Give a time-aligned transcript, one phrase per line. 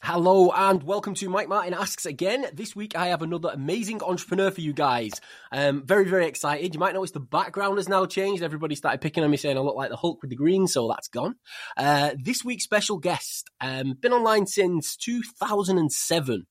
[0.00, 2.46] Hello and welcome to Mike Martin Asks again.
[2.54, 5.10] This week I have another amazing entrepreneur for you guys.
[5.50, 6.72] Um, very, very excited.
[6.72, 8.42] You might notice the background has now changed.
[8.42, 10.86] Everybody started picking on me saying I look like the Hulk with the green, so
[10.88, 11.34] that's gone.
[11.76, 16.46] Uh, this week's special guest, um, been online since 2007.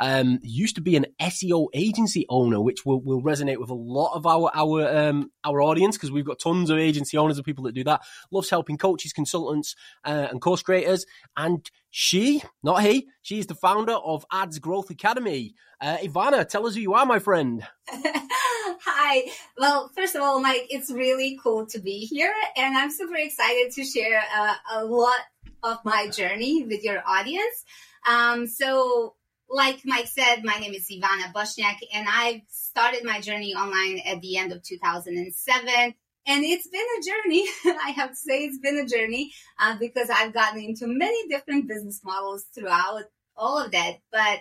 [0.00, 4.14] Um, used to be an SEO agency owner, which will, will resonate with a lot
[4.14, 7.64] of our our um, our audience because we've got tons of agency owners and people
[7.64, 8.02] that do that.
[8.30, 9.74] Loves helping coaches, consultants,
[10.04, 11.04] uh, and course creators.
[11.36, 15.54] And she, not he, she's the founder of Ads Growth Academy.
[15.80, 17.66] Uh, Ivana, tell us who you are, my friend.
[17.88, 19.30] Hi.
[19.56, 23.72] Well, first of all, Mike, it's really cool to be here, and I'm super excited
[23.72, 25.18] to share uh, a lot
[25.62, 27.64] of my journey with your audience.
[28.08, 29.14] Um, so
[29.48, 34.20] like Mike said, my name is Ivana Bosnjak, and I started my journey online at
[34.20, 35.94] the end of 2007.
[36.26, 37.46] And it's been a journey.
[37.82, 41.66] I have to say, it's been a journey uh, because I've gotten into many different
[41.66, 44.00] business models throughout all of that.
[44.12, 44.40] But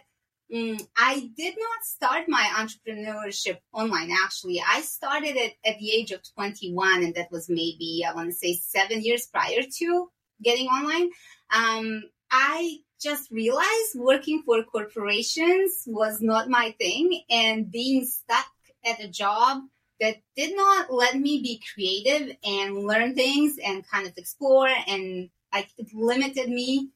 [0.53, 4.11] um, I did not start my entrepreneurship online.
[4.11, 8.29] Actually, I started it at the age of 21, and that was maybe I want
[8.29, 10.09] to say seven years prior to
[10.43, 11.09] getting online.
[11.53, 18.47] Um, I just realized working for corporations was not my thing and being stuck
[18.85, 19.63] at a job
[19.99, 25.29] that did not let me be creative and learn things and kind of explore and
[25.53, 26.89] like it limited me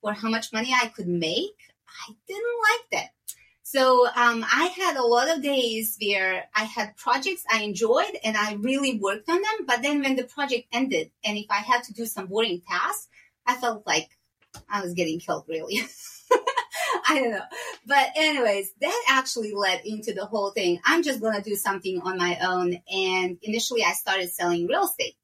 [0.00, 1.56] for how much money I could make.
[1.88, 3.10] I didn't like that.
[3.62, 8.36] So um, I had a lot of days where I had projects I enjoyed and
[8.36, 9.66] I really worked on them.
[9.66, 13.08] But then when the project ended and if I had to do some boring tasks,
[13.46, 14.17] I felt like
[14.70, 15.80] I was getting killed, really.
[17.08, 17.42] I don't know.
[17.86, 20.80] But, anyways, that actually led into the whole thing.
[20.84, 22.78] I'm just going to do something on my own.
[22.90, 25.14] And initially, I started selling real estate.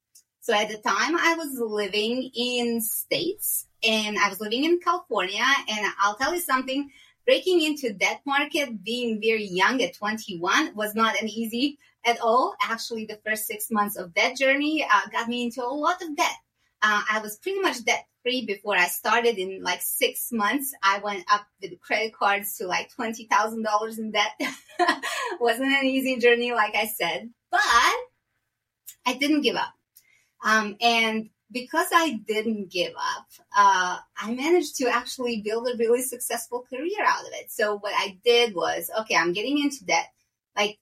[0.40, 5.44] So, at the time, I was living in States and I was living in California.
[5.68, 6.90] And I'll tell you something
[7.26, 12.54] breaking into that market, being very young at 21, was not an easy at all.
[12.62, 16.16] Actually, the first six months of that journey uh, got me into a lot of
[16.16, 16.36] debt.
[16.82, 19.38] Uh, I was pretty much debt free before I started.
[19.38, 24.00] In like six months, I went up with credit cards to like twenty thousand dollars
[24.00, 24.32] in debt.
[25.40, 27.60] Wasn't an easy journey, like I said, but
[29.06, 29.74] I didn't give up.
[30.44, 33.26] Um, and because I didn't give up,
[33.56, 37.52] uh, I managed to actually build a really successful career out of it.
[37.52, 40.10] So what I did was, okay, I'm getting into debt.
[40.56, 40.78] Like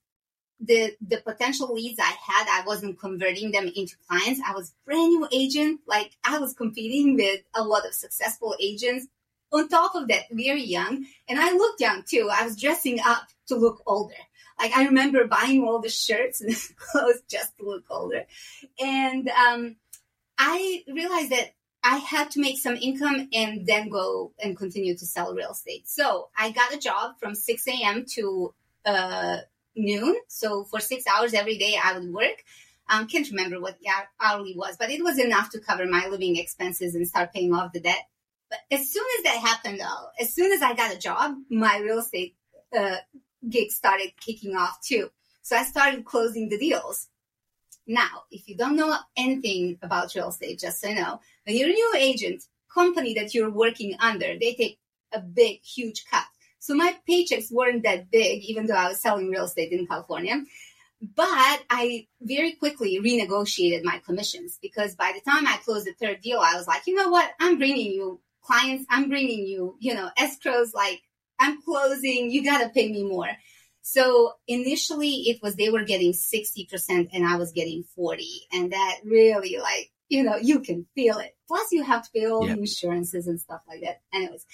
[0.63, 4.41] the the potential leads I had, I wasn't converting them into clients.
[4.47, 5.81] I was brand new agent.
[5.87, 9.07] Like I was competing with a lot of successful agents.
[9.53, 12.31] On top of that, we very young, and I looked young too.
[12.33, 14.15] I was dressing up to look older.
[14.59, 18.25] Like I remember buying all the shirts and clothes just to look older,
[18.81, 19.77] and um,
[20.39, 25.07] I realized that I had to make some income and then go and continue to
[25.07, 25.89] sell real estate.
[25.89, 28.05] So I got a job from 6 a.m.
[28.15, 29.39] to uh,
[29.77, 30.17] noon.
[30.29, 32.45] So for six hours every day, I would work.
[32.89, 33.89] Um, can't remember what the
[34.21, 37.73] hourly was, but it was enough to cover my living expenses and start paying off
[37.73, 38.09] the debt.
[38.51, 41.79] But as soon as that happened, though, as soon as I got a job, my
[41.79, 42.35] real estate
[42.77, 42.97] uh,
[43.49, 45.11] gig started kicking off too.
[45.43, 47.09] So I started closing the deals.
[47.87, 51.71] Now, if you don't know anything about real estate, just so you know, when you're
[51.71, 54.79] a new agent, company that you're working under, they take
[55.13, 56.25] a big, huge cut
[56.63, 60.45] so my paychecks weren't that big, even though I was selling real estate in California.
[61.01, 66.21] But I very quickly renegotiated my commissions because by the time I closed the third
[66.21, 67.29] deal, I was like, you know what?
[67.41, 68.87] I'm bringing you clients.
[68.89, 70.73] I'm bringing you, you know, escrows.
[70.73, 71.03] Like
[71.41, 72.31] I'm closing.
[72.31, 73.31] You got to pay me more.
[73.81, 78.25] So initially it was, they were getting 60% and I was getting 40.
[78.53, 81.35] And that really like, you know, you can feel it.
[81.49, 82.55] Plus you have to pay all yeah.
[82.55, 84.03] the insurances and stuff like that.
[84.15, 84.47] Anyways,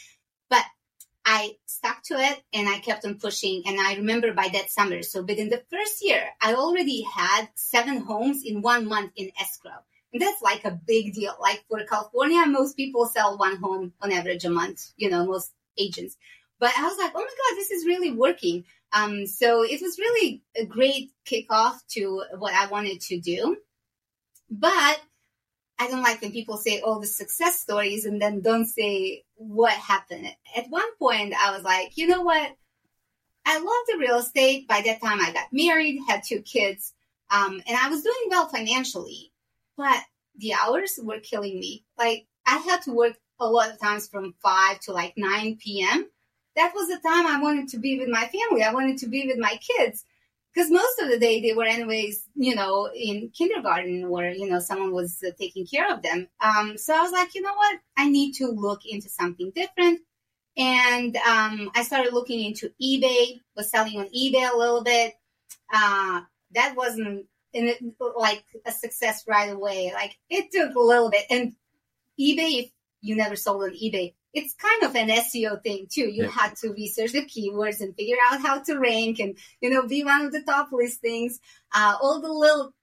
[1.30, 3.62] I stuck to it and I kept on pushing.
[3.66, 7.98] And I remember by that summer, so within the first year, I already had seven
[7.98, 9.76] homes in one month in escrow.
[10.14, 11.34] And that's like a big deal.
[11.38, 15.52] Like for California, most people sell one home on average a month, you know, most
[15.76, 16.16] agents.
[16.58, 18.64] But I was like, oh my God, this is really working.
[18.94, 23.58] Um, so it was really a great kickoff to what I wanted to do.
[24.50, 24.98] But
[25.78, 29.72] I don't like when people say all the success stories and then don't say what
[29.72, 30.26] happened.
[30.56, 32.56] At one point, I was like, you know what?
[33.46, 34.66] I love the real estate.
[34.66, 36.92] By that time, I got married, had two kids,
[37.30, 39.32] um, and I was doing well financially,
[39.76, 40.02] but
[40.36, 41.84] the hours were killing me.
[41.96, 46.08] Like, I had to work a lot of times from 5 to like 9 p.m.
[46.56, 48.64] That was the time I wanted to be with my family.
[48.64, 50.04] I wanted to be with my kids
[50.58, 54.58] because most of the day they were anyways you know in kindergarten where, you know
[54.58, 57.78] someone was uh, taking care of them um, so i was like you know what
[57.96, 60.00] i need to look into something different
[60.58, 65.14] And um, I started looking into eBay, was selling on eBay a little bit.
[65.72, 66.22] Uh,
[66.52, 69.92] that wasn't in like a success right away.
[69.94, 71.26] Like it took a little bit.
[71.30, 71.54] And
[72.18, 72.70] eBay, if
[73.00, 76.08] you never sold on eBay, it's kind of an SEO thing too.
[76.08, 76.30] You yeah.
[76.30, 80.04] had to research the keywords and figure out how to rank and, you know, be
[80.04, 81.40] one of the top listings.
[81.74, 82.74] Uh, all the little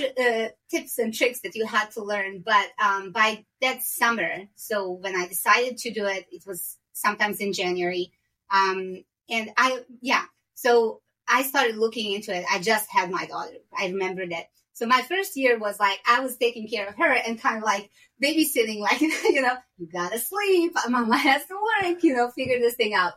[0.00, 2.40] uh, tips and tricks that you had to learn.
[2.40, 7.38] But um, by that summer, so when I decided to do it, it was sometimes
[7.38, 8.12] in January.
[8.50, 12.44] Um, and I, yeah, so I started looking into it.
[12.50, 13.54] I just had my daughter.
[13.78, 14.50] I remember that.
[14.80, 17.64] So my first year was like I was taking care of her and kind of
[17.64, 17.90] like
[18.24, 22.76] babysitting, like you know, you gotta sleep, mama has to work, you know, figure this
[22.76, 23.12] thing out.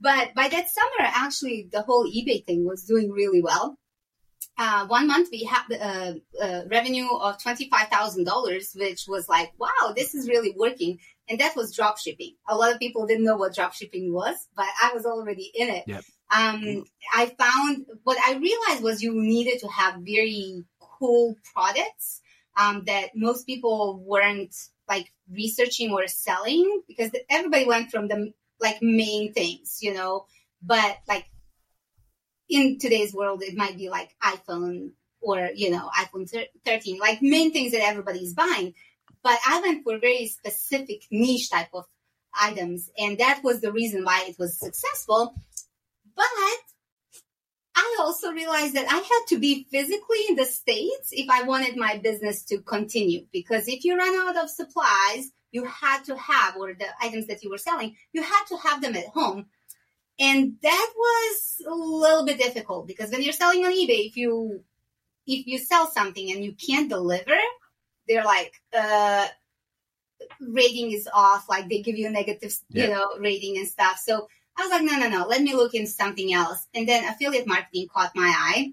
[0.00, 3.76] But by that summer, actually, the whole eBay thing was doing really well.
[4.56, 10.14] Uh, one month we had a, a revenue of $25,000, which was like, wow, this
[10.14, 10.98] is really working.
[11.28, 12.34] And that was drop shipping.
[12.48, 15.68] A lot of people didn't know what drop shipping was, but I was already in
[15.68, 15.84] it.
[15.86, 16.04] Yep.
[16.30, 16.84] Um,
[17.14, 20.64] I found what I realized was you needed to have very
[20.98, 22.20] cool products
[22.58, 24.54] um, that most people weren't
[24.88, 30.26] like researching or selling because everybody went from the like main things, you know,
[30.62, 31.26] but like
[32.48, 34.90] in today's world, it might be like iPhone
[35.20, 36.28] or, you know, iPhone
[36.64, 38.74] 13, like main things that everybody's buying.
[39.22, 41.84] But I went for very specific niche type of
[42.40, 42.90] items.
[42.98, 45.34] And that was the reason why it was successful.
[46.16, 46.26] But
[47.78, 51.76] I also realized that I had to be physically in the States if I wanted
[51.76, 53.24] my business to continue.
[53.32, 57.44] Because if you run out of supplies, you had to have, or the items that
[57.44, 59.46] you were selling, you had to have them at home.
[60.18, 64.64] And that was a little bit difficult because when you're selling on eBay, if you
[65.28, 67.36] if you sell something and you can't deliver,
[68.08, 69.28] they're like, uh,
[70.40, 71.48] rating is off.
[71.48, 72.84] Like they give you a negative, yeah.
[72.84, 74.00] you know, rating and stuff.
[74.04, 74.28] So
[74.58, 76.66] I was like, no, no, no, let me look into something else.
[76.74, 78.72] And then affiliate marketing caught my eye.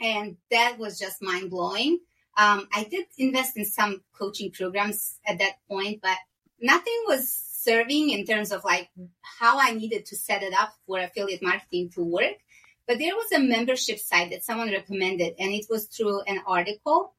[0.00, 2.00] And that was just mind blowing.
[2.36, 6.16] Um, I did invest in some coaching programs at that point, but
[6.60, 8.88] nothing was serving in terms of like
[9.22, 12.36] how I needed to set it up for affiliate marketing to work.
[12.86, 17.14] But there was a membership site that someone recommended, and it was through an article.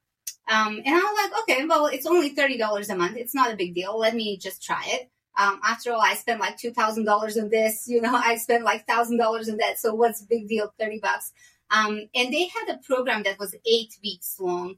[0.50, 3.18] Um, and I was like, okay, well, it's only $30 a month.
[3.18, 3.98] It's not a big deal.
[3.98, 5.12] Let me just try it.
[5.40, 9.20] Um, after all, I spent like $2,000 on this, you know, I spent like $1,000
[9.50, 9.80] on that.
[9.80, 10.74] So what's big deal?
[10.80, 11.32] 30 bucks.
[11.72, 14.76] Um, and they had a program that was eight weeks long.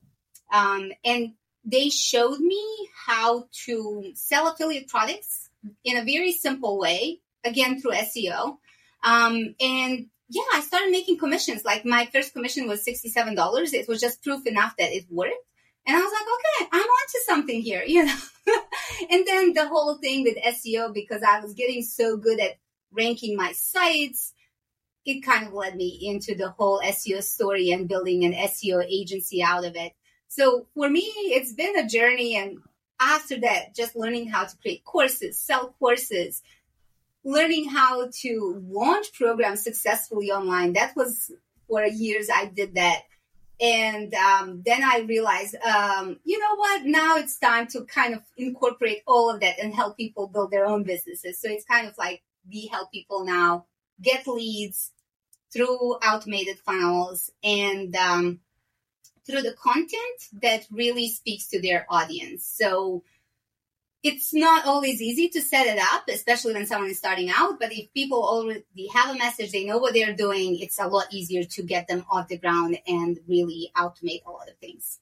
[0.54, 2.64] Um, and they showed me
[3.06, 5.50] how to sell affiliate products
[5.84, 8.58] in a very simple way, again through SEO.
[9.04, 11.64] Um, and yeah, I started making commissions.
[11.66, 13.74] Like my first commission was $67.
[13.74, 15.34] It was just proof enough that it worked.
[15.86, 18.18] And I was like, okay, I'm onto something here, you know.
[19.10, 22.58] and then the whole thing with SEO, because I was getting so good at
[22.92, 24.34] ranking my sites,
[25.06, 29.42] it kind of led me into the whole SEO story and building an SEO agency
[29.42, 29.94] out of it.
[30.28, 32.60] So for me, it's been a journey and
[33.00, 36.44] after that, just learning how to create courses, sell courses,
[37.24, 40.74] learning how to launch programs successfully online.
[40.74, 41.32] That was
[41.68, 43.02] for years I did that.
[43.62, 46.84] And um, then I realized, um, you know what?
[46.84, 50.66] Now it's time to kind of incorporate all of that and help people build their
[50.66, 51.40] own businesses.
[51.40, 53.66] So it's kind of like we help people now
[54.02, 54.92] get leads
[55.54, 58.40] through automated funnels and um,
[59.28, 62.46] through the content that really speaks to their audience.
[62.46, 63.04] So
[64.04, 67.60] it's not always easy to set it up, especially when someone is starting out.
[67.60, 71.08] But if people already have a message, they know what they're doing, it's a lot
[71.12, 75.00] easier to get them off the ground and really automate a lot of things.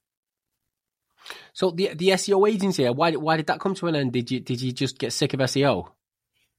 [1.53, 4.13] So the the SEO agency, why why did that come to an end?
[4.13, 5.89] Did you did you just get sick of SEO?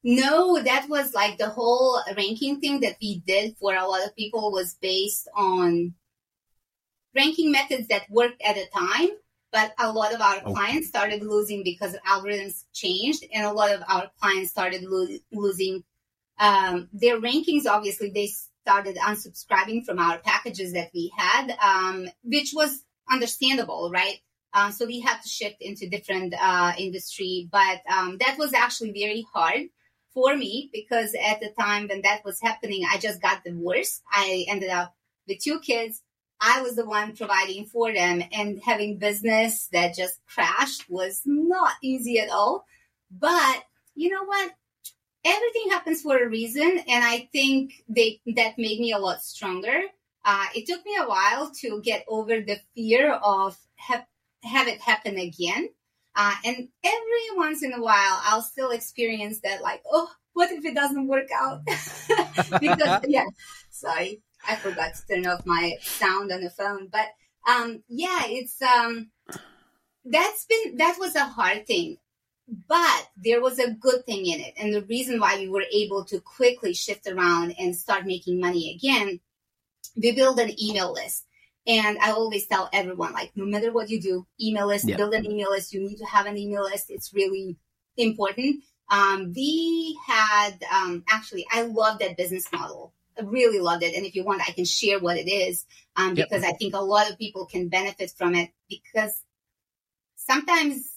[0.02, 4.16] No, that was like the whole ranking thing that we did for a lot of
[4.16, 5.94] people was based on
[7.14, 9.10] ranking methods that worked at a time,
[9.52, 10.52] but a lot of our okay.
[10.52, 15.84] clients started losing because algorithms changed, and a lot of our clients started lo- losing
[16.38, 17.66] um, their rankings.
[17.66, 18.28] Obviously, they
[18.62, 24.20] started unsubscribing from our packages that we had, um, which was understandable, right?
[24.52, 28.92] Uh, so we had to shift into different uh, industry, but um, that was actually
[28.92, 29.62] very hard
[30.12, 34.02] for me because at the time when that was happening, I just got divorced.
[34.10, 34.94] I ended up
[35.28, 36.02] with two kids
[36.40, 41.72] I was the one providing for them and having business that just crashed was not
[41.82, 42.64] easy at all.
[43.10, 43.62] But
[43.94, 44.52] you know what?
[45.24, 46.80] Everything happens for a reason.
[46.88, 49.82] And I think they, that made me a lot stronger.
[50.24, 54.06] Uh, it took me a while to get over the fear of have,
[54.42, 55.68] have it happen again.
[56.16, 60.64] Uh, and every once in a while, I'll still experience that like, oh, what if
[60.64, 61.60] it doesn't work out?
[62.60, 63.26] because yeah,
[63.70, 66.88] sorry, I forgot to turn off my sound on the phone.
[66.90, 67.08] But
[67.48, 69.10] um, yeah, it's um,
[70.04, 71.98] that's been that was a hard thing,
[72.68, 76.04] but there was a good thing in it, and the reason why we were able
[76.06, 79.20] to quickly shift around and start making money again,
[79.96, 81.26] we built an email list.
[81.66, 84.96] And I always tell everyone, like, no matter what you do, email list, yeah.
[84.96, 85.74] build an email list.
[85.74, 86.86] You need to have an email list.
[86.88, 87.58] It's really
[87.98, 88.64] important.
[88.90, 92.94] Um, we had, um, actually, I love that business model.
[93.18, 93.94] I really loved it.
[93.94, 96.28] And if you want, I can share what it is, um, yep.
[96.28, 99.12] because I think a lot of people can benefit from it because
[100.16, 100.90] sometimes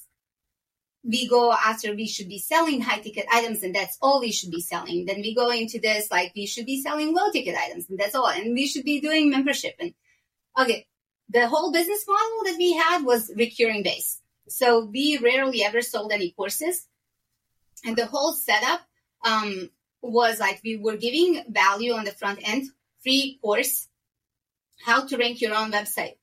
[1.04, 4.52] we go after we should be selling high ticket items and that's all we should
[4.52, 5.06] be selling.
[5.06, 8.16] Then we go into this like we should be selling low ticket items and that's
[8.16, 8.28] all.
[8.28, 9.76] And we should be doing membership.
[9.80, 9.94] And
[10.58, 10.88] okay,
[11.30, 14.22] the whole business model that we had was recurring base.
[14.48, 16.88] So we rarely ever sold any courses.
[17.86, 18.82] And the whole setup
[19.26, 19.70] um,
[20.04, 22.70] was like we were giving value on the front end,
[23.02, 23.88] free course,
[24.86, 26.18] how to rank your own website.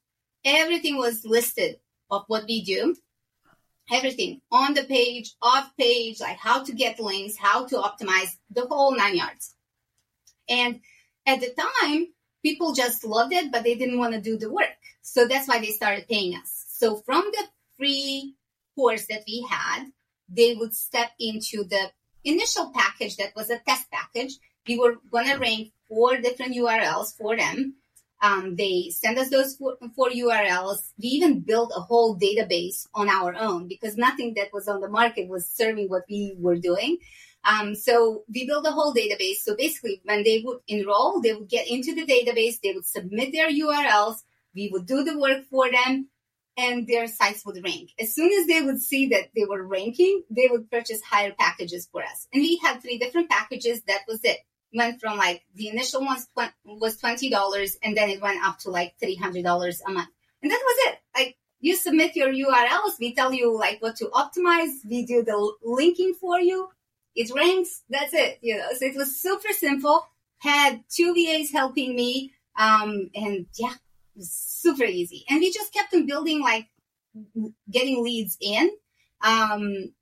[0.45, 1.77] Everything was listed
[2.11, 2.95] of what we do.
[3.91, 8.67] Everything on the page, off page, like how to get links, how to optimize the
[8.67, 9.55] whole nine yards.
[10.49, 10.81] And
[11.27, 12.07] at the time,
[12.43, 14.69] people just loved it, but they didn't want to do the work.
[15.03, 16.67] So that's why they started paying us.
[16.69, 17.45] So from the
[17.77, 18.37] free
[18.77, 19.87] course that we had,
[20.29, 21.91] they would step into the
[22.25, 24.35] initial package that was a test package.
[24.67, 27.77] We were going to rank four different URLs for them.
[28.23, 30.93] Um, they send us those four, four, URLs.
[30.99, 34.89] We even built a whole database on our own because nothing that was on the
[34.89, 36.99] market was serving what we were doing.
[37.45, 39.37] Um, so we built a whole database.
[39.37, 43.33] So basically, when they would enroll, they would get into the database, they would submit
[43.33, 44.17] their URLs,
[44.55, 46.09] we would do the work for them,
[46.61, 47.91] and their sites would rank.
[47.99, 51.89] As soon as they would see that they were ranking, they would purchase higher packages
[51.91, 52.29] for us.
[52.33, 53.83] And we had three different packages.
[53.85, 54.39] That was it.
[54.75, 56.19] Went from like the initial one
[56.65, 60.11] was twenty dollars, and then it went up to like three hundred dollars a month.
[60.43, 60.99] And that was it.
[61.17, 65.55] Like you submit your URLs, we tell you like what to optimize, we do the
[65.65, 66.69] linking for you.
[67.17, 67.83] It ranks.
[67.91, 68.39] That's it.
[68.43, 70.07] You know, so it was super simple.
[70.39, 73.75] Had two VAs helping me, um, and yeah,
[74.19, 75.25] super easy.
[75.29, 76.67] And we just kept on building, like
[77.71, 78.71] getting leads in
[79.23, 79.93] um,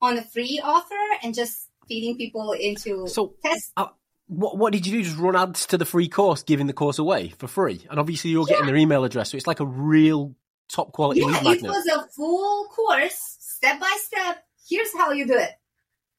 [0.00, 3.72] on a free offer and just feeding people into so tests.
[3.76, 3.88] Uh,
[4.26, 5.02] what, what did you do?
[5.02, 8.30] Just run ads to the free course, giving the course away for free, and obviously
[8.30, 8.54] you're yeah.
[8.54, 10.34] getting their email address, so it's like a real
[10.68, 11.20] top quality.
[11.20, 14.44] Yeah, it was a full course, step by step.
[14.68, 15.50] Here's how you do it.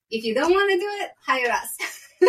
[0.09, 1.77] If you don't want to do it, hire us.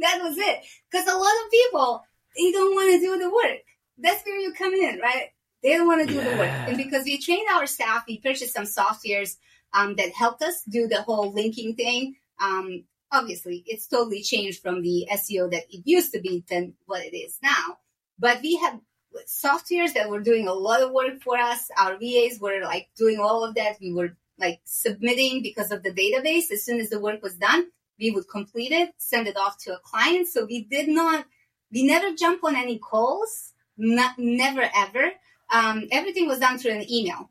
[0.00, 0.60] that was it.
[0.90, 2.02] Because a lot of people
[2.36, 3.58] they don't want to do the work
[3.98, 5.30] that's where you come in, right?
[5.62, 6.30] They don't want to do yeah.
[6.30, 6.50] the work.
[6.68, 9.36] And because we trained our staff, we purchased some softwares
[9.72, 12.16] um, that helped us do the whole linking thing.
[12.40, 17.04] Um, obviously, it's totally changed from the SEO that it used to be than what
[17.04, 17.78] it is now.
[18.18, 18.80] But we had
[19.26, 21.70] softwares that were doing a lot of work for us.
[21.78, 23.76] Our VAs were like doing all of that.
[23.80, 26.52] We were like submitting because of the database.
[26.52, 27.66] As soon as the work was done,
[27.98, 30.28] we would complete it, send it off to a client.
[30.28, 31.26] So we did not,
[31.72, 35.12] we never jump on any calls not, never ever.
[35.50, 37.30] Um, everything was done through an email,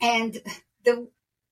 [0.00, 0.38] and
[0.84, 1.08] the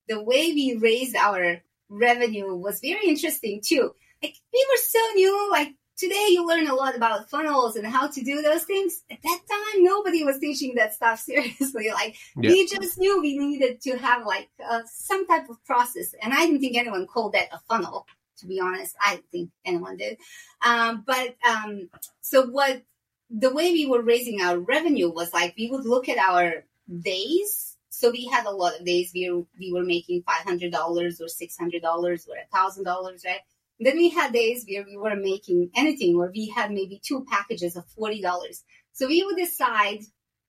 [0.08, 3.94] the way we raised our revenue was very interesting too.
[4.22, 5.50] Like we were so new.
[5.50, 9.02] Like today, you learn a lot about funnels and how to do those things.
[9.10, 11.90] At that time, nobody was teaching that stuff seriously.
[11.90, 12.50] Like yeah.
[12.50, 16.46] we just knew we needed to have like uh, some type of process, and I
[16.46, 18.06] didn't think anyone called that a funnel
[18.38, 18.96] to be honest.
[19.00, 20.18] I don't think anyone did.
[20.64, 21.88] Um, but um,
[22.20, 22.82] so what
[23.30, 26.64] the way we were raising our revenue was like we would look at our
[27.02, 27.76] days.
[27.90, 31.84] So we had a lot of days we were, we were making $500 or $600
[31.84, 32.16] or
[32.54, 33.40] $1,000, right?
[33.80, 37.76] Then we had days where we were making anything, or we had maybe two packages
[37.76, 38.62] of $40.
[38.92, 40.00] So we would decide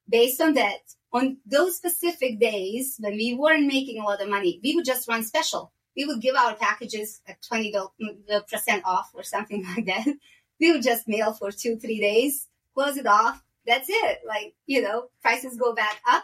[0.07, 0.79] based on that,
[1.13, 5.07] on those specific days when we weren't making a lot of money, we would just
[5.07, 5.71] run special.
[5.95, 7.89] We would give our packages at mm,
[8.29, 10.07] 20% off or something like that.
[10.59, 13.43] We would just mail for two, three days close it off.
[13.65, 14.19] That's it.
[14.27, 16.23] Like, you know, prices go back up.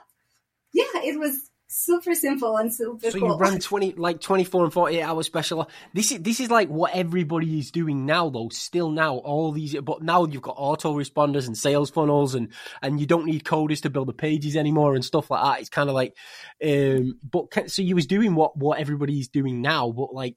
[0.73, 3.29] Yeah, it was super simple and super so cool.
[3.29, 6.95] you run 20 like 24 and 48 hour special this is this is like what
[6.95, 11.57] everybody is doing now though still now all these but now you've got autoresponders and
[11.57, 15.29] sales funnels and and you don't need coders to build the pages anymore and stuff
[15.31, 16.15] like that it's kind of like
[16.63, 20.35] um but so you was doing what what everybody's doing now but like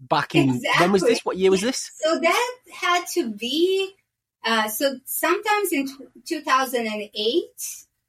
[0.00, 0.84] back in exactly.
[0.84, 3.94] when was this what year was this so that had to be
[4.44, 5.94] uh, so sometimes in t-
[6.26, 7.12] 2008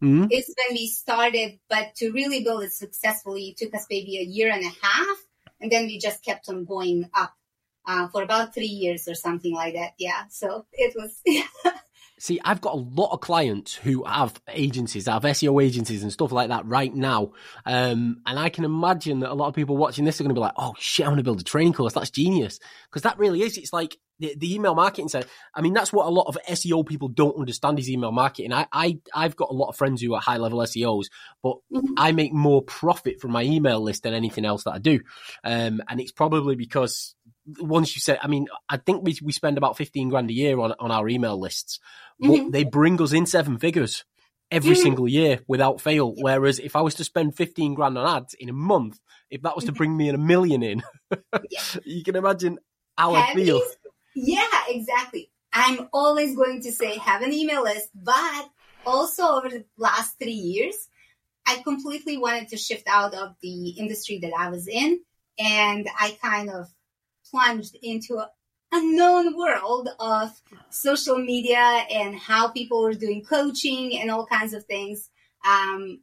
[0.01, 0.25] mm-hmm.
[0.31, 4.23] is when we started, but to really build it successfully, it took us maybe a
[4.23, 5.17] year and a half,
[5.61, 7.33] and then we just kept on going up.
[7.85, 9.91] uh, for about three years or something like that.
[9.97, 10.23] Yeah.
[10.29, 11.21] So it was.
[12.19, 16.31] See, I've got a lot of clients who have agencies, have SEO agencies and stuff
[16.31, 17.33] like that right now.
[17.65, 20.39] Um, and I can imagine that a lot of people watching this are going to
[20.39, 21.93] be like, oh shit, I want to build a training course.
[21.93, 22.59] That's genius.
[22.89, 23.57] Because that really is.
[23.57, 25.25] It's like the, the, email marketing side.
[25.53, 28.53] I mean, that's what a lot of SEO people don't understand is email marketing.
[28.53, 31.05] I, I, I've got a lot of friends who are high level SEOs,
[31.41, 31.93] but mm-hmm.
[31.97, 34.99] I make more profit from my email list than anything else that I do.
[35.43, 37.15] Um, and it's probably because
[37.59, 40.59] once you said, I mean, I think we, we spend about 15 grand a year
[40.59, 41.79] on, on our email lists,
[42.19, 42.51] but mm-hmm.
[42.51, 44.05] they bring us in seven figures
[44.51, 44.83] every mm-hmm.
[44.83, 46.13] single year without fail.
[46.15, 49.55] Whereas if I was to spend 15 grand on ads in a month, if that
[49.55, 49.77] was to mm-hmm.
[49.77, 50.83] bring me in a million in,
[51.83, 52.59] you can imagine
[52.97, 53.61] how I feel.
[54.15, 55.29] Yeah, exactly.
[55.51, 58.49] I'm always going to say have an email list, but
[58.85, 60.75] also over the last three years,
[61.45, 65.01] I completely wanted to shift out of the industry that I was in.
[65.37, 66.67] And I kind of
[67.29, 68.29] plunged into a
[68.71, 70.31] unknown world of
[70.69, 75.09] social media and how people were doing coaching and all kinds of things.
[75.47, 75.99] Um,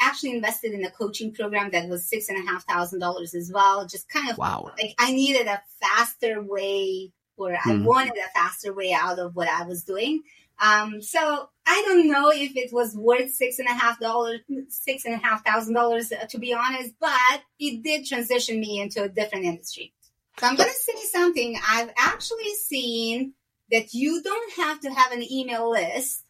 [0.00, 3.50] actually invested in a coaching program that was six and a half thousand dollars as
[3.52, 3.86] well.
[3.86, 4.72] Just kind of wow.
[4.78, 7.12] like I needed a faster way
[7.46, 7.84] or I mm-hmm.
[7.84, 10.22] wanted a faster way out of what I was doing.
[10.60, 15.04] Um, so I don't know if it was worth six and a half dollars, six
[15.04, 19.08] and a half thousand dollars, to be honest, but it did transition me into a
[19.08, 19.92] different industry.
[20.38, 21.58] So I'm going to say something.
[21.68, 23.34] I've actually seen
[23.70, 26.24] that you don't have to have an email list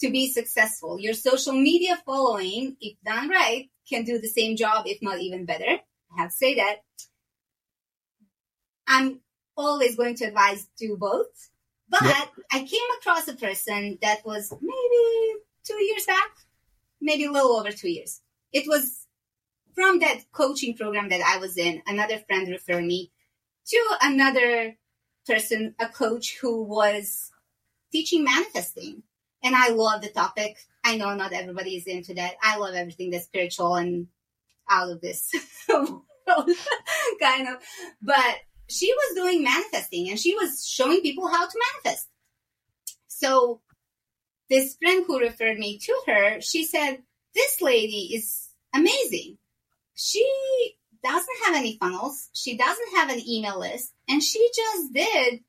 [0.00, 0.98] to be successful.
[0.98, 5.44] Your social media following, if done right, can do the same job, if not even
[5.44, 5.64] better.
[6.16, 6.76] I have to say that.
[8.86, 9.20] I'm
[9.58, 11.50] always going to advise do both.
[11.90, 12.28] But yep.
[12.52, 16.30] I came across a person that was maybe two years back,
[17.00, 18.20] maybe a little over two years.
[18.52, 19.06] It was
[19.74, 21.82] from that coaching program that I was in.
[21.86, 23.10] Another friend referred me
[23.66, 24.76] to another
[25.26, 27.30] person, a coach who was
[27.92, 29.02] teaching manifesting.
[29.42, 30.56] And I love the topic.
[30.84, 32.34] I know not everybody is into that.
[32.42, 34.08] I love everything that's spiritual and
[34.70, 35.30] out of this
[35.68, 37.62] kind of.
[38.02, 38.36] But
[38.68, 42.08] she was doing manifesting and she was showing people how to manifest.
[43.06, 43.60] So
[44.48, 47.02] this friend who referred me to her, she said,
[47.34, 49.38] This lady is amazing.
[49.94, 50.24] She
[51.02, 52.28] doesn't have any funnels.
[52.32, 53.92] She doesn't have an email list.
[54.08, 55.40] And she just did,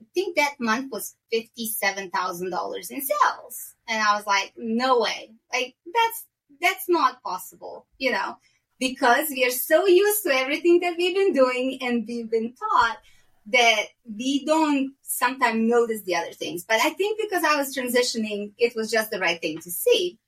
[0.00, 3.74] I think that month was $57,000 in sales.
[3.88, 5.32] And I was like, no way.
[5.52, 6.26] Like that's,
[6.60, 8.36] that's not possible, you know,
[8.78, 12.98] because we are so used to everything that we've been doing and we've been taught
[13.46, 16.64] that we don't sometimes notice the other things.
[16.64, 20.18] But I think because I was transitioning, it was just the right thing to see.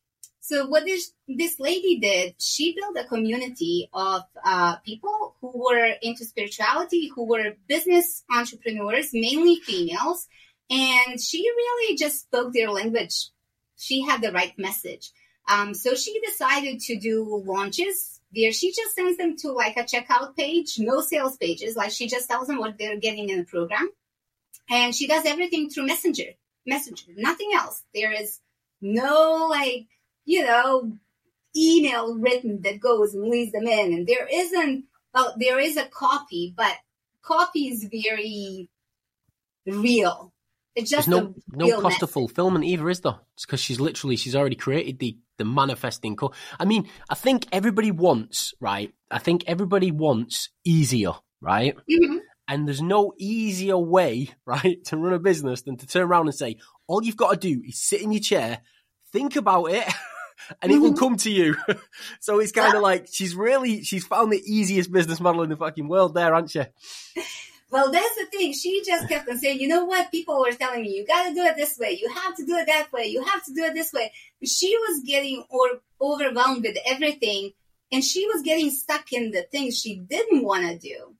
[0.40, 5.94] So what this this lady did, she built a community of uh, people who were
[6.02, 10.28] into spirituality, who were business entrepreneurs, mainly females,
[10.70, 13.30] and she really just spoke their language.
[13.76, 15.11] She had the right message.
[15.48, 18.52] Um, so she decided to do launches there.
[18.52, 21.76] She just sends them to like a checkout page, no sales pages.
[21.76, 23.88] Like she just tells them what they're getting in the program,
[24.70, 26.34] and she does everything through Messenger.
[26.66, 27.82] Messenger, nothing else.
[27.94, 28.40] There is
[28.80, 29.86] no like
[30.26, 30.92] you know,
[31.56, 33.94] email written that goes and leads them in.
[33.94, 34.84] And there isn't,
[35.14, 36.74] well, there is a copy, but
[37.22, 38.68] copy is very
[39.64, 40.32] real.
[40.76, 43.16] It's just There's no no cost of fulfillment either, is there?
[43.34, 46.16] It's because she's literally she's already created the the manifesting.
[46.16, 48.92] Co- I mean, I think everybody wants right.
[49.10, 51.76] I think everybody wants easier, right?
[51.90, 52.18] Mm-hmm.
[52.48, 56.34] And there's no easier way, right, to run a business than to turn around and
[56.34, 58.60] say, all you've got to do is sit in your chair,
[59.12, 59.84] think about it.
[60.62, 60.98] and it will mm-hmm.
[60.98, 61.56] come to you.
[62.20, 65.56] so it's kind of like she's really she's found the easiest business model in the
[65.56, 66.62] fucking world there, aren't she?
[67.70, 68.52] Well, that's the thing.
[68.52, 70.11] She just kept on saying, you know what?
[70.11, 71.98] People were telling me, you got to do it this way.
[72.00, 73.07] You have to do it that way.
[73.07, 74.12] You have to do it this way.
[74.44, 77.52] She was getting or overwhelmed with everything
[77.90, 81.16] and she was getting stuck in the things she didn't want to do.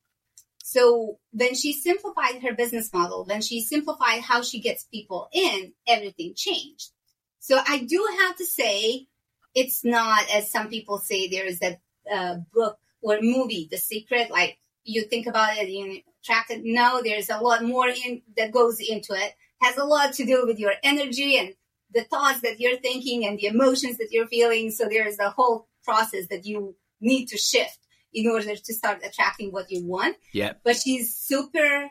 [0.63, 5.73] So when she simplified her business model, when she simplified how she gets people in,
[5.87, 6.91] everything changed.
[7.39, 9.07] So I do have to say,
[9.55, 11.79] it's not as some people say there is a
[12.13, 14.31] uh, book or movie, The Secret.
[14.31, 16.03] Like you think about it, you
[16.51, 16.63] it.
[16.65, 19.35] No, there's a lot more in that goes into it.
[19.63, 21.55] Has a lot to do with your energy and
[21.93, 24.71] the thoughts that you're thinking and the emotions that you're feeling.
[24.71, 27.79] So there is a whole process that you need to shift
[28.13, 30.17] in order to start attracting what you want.
[30.33, 30.55] Yeah.
[30.65, 31.91] But she's super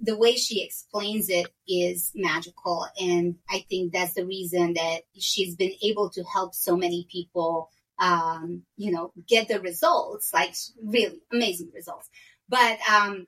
[0.00, 2.86] the way she explains it is magical.
[3.00, 7.68] And I think that's the reason that she's been able to help so many people,
[7.98, 12.08] um, you know, get the results, like really amazing results.
[12.50, 13.26] But um,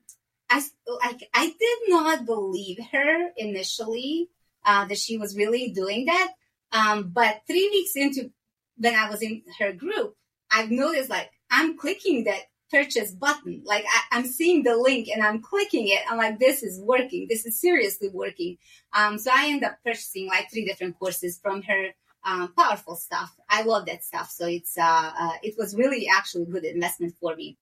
[0.50, 0.62] I
[1.04, 4.28] like I did not believe her initially
[4.66, 6.32] uh, that she was really doing that.
[6.72, 8.30] Um, but three weeks into
[8.76, 10.16] when I was in her group,
[10.50, 13.62] I've noticed like I'm clicking that purchase button.
[13.64, 16.00] Like I, am seeing the link and I'm clicking it.
[16.10, 17.26] I'm like, this is working.
[17.28, 18.56] This is seriously working.
[18.94, 21.88] Um, so I end up purchasing like three different courses from her.
[22.24, 23.34] Um, powerful stuff.
[23.50, 24.30] I love that stuff.
[24.30, 27.58] So it's, uh, uh, it was really actually a good investment for me.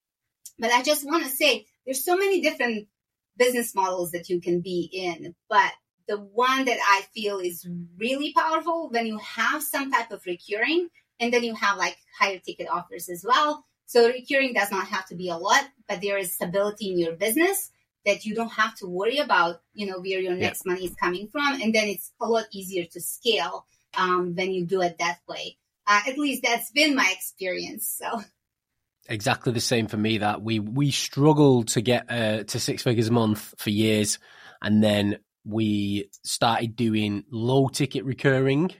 [0.58, 2.88] But I just want to say there's so many different
[3.36, 5.72] business models that you can be in, but
[6.08, 10.88] the one that I feel is really powerful when you have some type of recurring
[11.18, 15.06] and then you have like higher ticket offers as well so recurring does not have
[15.06, 17.72] to be a lot, but there is stability in your business
[18.06, 20.72] that you don't have to worry about, you know, where your next yeah.
[20.72, 21.60] money is coming from.
[21.60, 23.66] And then it's a lot easier to scale
[23.98, 25.56] um, when you do it that way.
[25.88, 27.92] Uh, at least that's been my experience.
[27.98, 28.22] So
[29.08, 33.08] exactly the same for me that we we struggled to get uh, to six figures
[33.08, 34.18] a month for years
[34.62, 38.70] and then we started doing low ticket recurring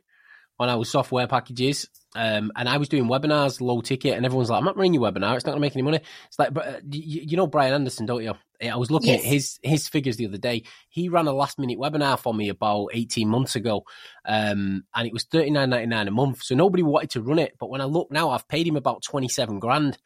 [0.58, 4.58] on our software packages um, and I was doing webinars, low ticket, and everyone's like,
[4.58, 6.66] "I'm not running your webinar; it's not going to make any money." It's like, but
[6.66, 8.34] uh, you, you, know Brian Anderson, don't you?
[8.62, 9.20] I was looking yes.
[9.20, 10.64] at his his figures the other day.
[10.88, 13.84] He ran a last minute webinar for me about 18 months ago,
[14.26, 16.42] um, and it was 39.99 a month.
[16.42, 17.54] So nobody wanted to run it.
[17.60, 19.98] But when I look now, I've paid him about 27 grand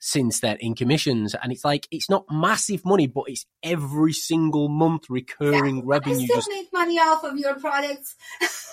[0.00, 4.68] since then in commissions, and it's like it's not massive money, but it's every single
[4.68, 6.22] month recurring yeah, revenue.
[6.22, 6.50] I still just...
[6.50, 8.16] make money off of your products.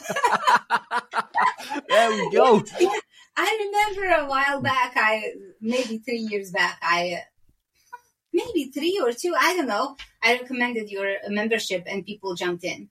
[1.89, 2.63] there we go.
[3.38, 7.24] I remember a while back, I maybe three years back, I
[8.34, 9.96] maybe three or two, I don't know.
[10.24, 12.89] I recommended your membership and people jumped in.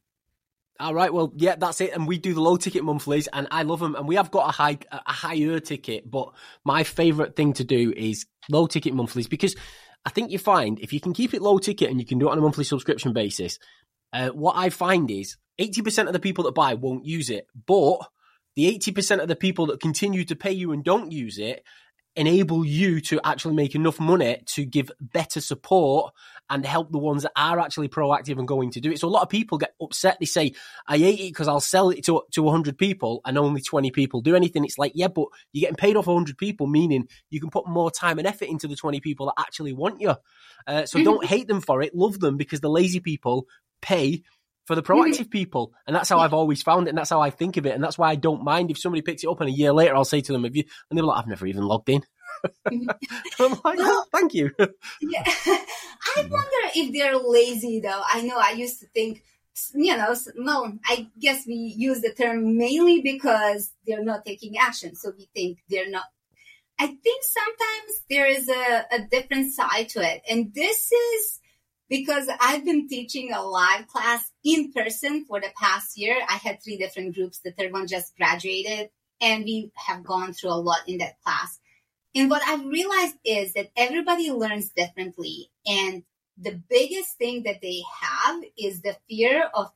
[0.80, 1.92] All right, well, yeah, that's it.
[1.92, 3.96] And we do the low ticket monthlies, and I love them.
[3.96, 6.32] And we have got a high, a higher ticket, but
[6.64, 9.56] my favorite thing to do is low ticket monthlies because
[10.04, 12.28] I think you find if you can keep it low ticket and you can do
[12.28, 13.58] it on a monthly subscription basis,
[14.12, 17.98] uh, what I find is 80% of the people that buy won't use it, but
[18.58, 21.62] the 80% of the people that continue to pay you and don't use it
[22.16, 26.12] enable you to actually make enough money to give better support
[26.50, 28.98] and help the ones that are actually proactive and going to do it.
[28.98, 30.16] So a lot of people get upset.
[30.18, 30.54] They say,
[30.88, 34.22] I hate it because I'll sell it to, to 100 people and only 20 people
[34.22, 34.64] do anything.
[34.64, 37.92] It's like, yeah, but you're getting paid off 100 people, meaning you can put more
[37.92, 40.16] time and effort into the 20 people that actually want you.
[40.66, 41.94] Uh, so don't hate them for it.
[41.94, 43.46] Love them because the lazy people
[43.80, 44.24] pay
[44.68, 45.72] for the proactive people.
[45.86, 46.90] And that's how I've always found it.
[46.90, 47.74] And that's how I think of it.
[47.74, 49.96] And that's why I don't mind if somebody picks it up and a year later
[49.96, 52.04] I'll say to them, have you, and they're like, I've never even logged in.
[52.68, 53.42] Mm-hmm.
[53.42, 54.52] I'm like, well, oh, thank you.
[54.60, 55.24] yeah.
[55.26, 56.30] I mm-hmm.
[56.30, 58.00] wonder if they're lazy though.
[58.06, 59.24] I know I used to think,
[59.74, 64.94] you know, no, I guess we use the term mainly because they're not taking action.
[64.94, 66.04] So we think they're not.
[66.78, 70.22] I think sometimes there is a, a different side to it.
[70.30, 71.37] And this is,
[71.88, 76.16] because I've been teaching a live class in person for the past year.
[76.28, 77.40] I had three different groups.
[77.40, 81.58] The third one just graduated and we have gone through a lot in that class.
[82.14, 85.50] And what I've realized is that everybody learns differently.
[85.66, 86.02] And
[86.36, 89.70] the biggest thing that they have is the fear of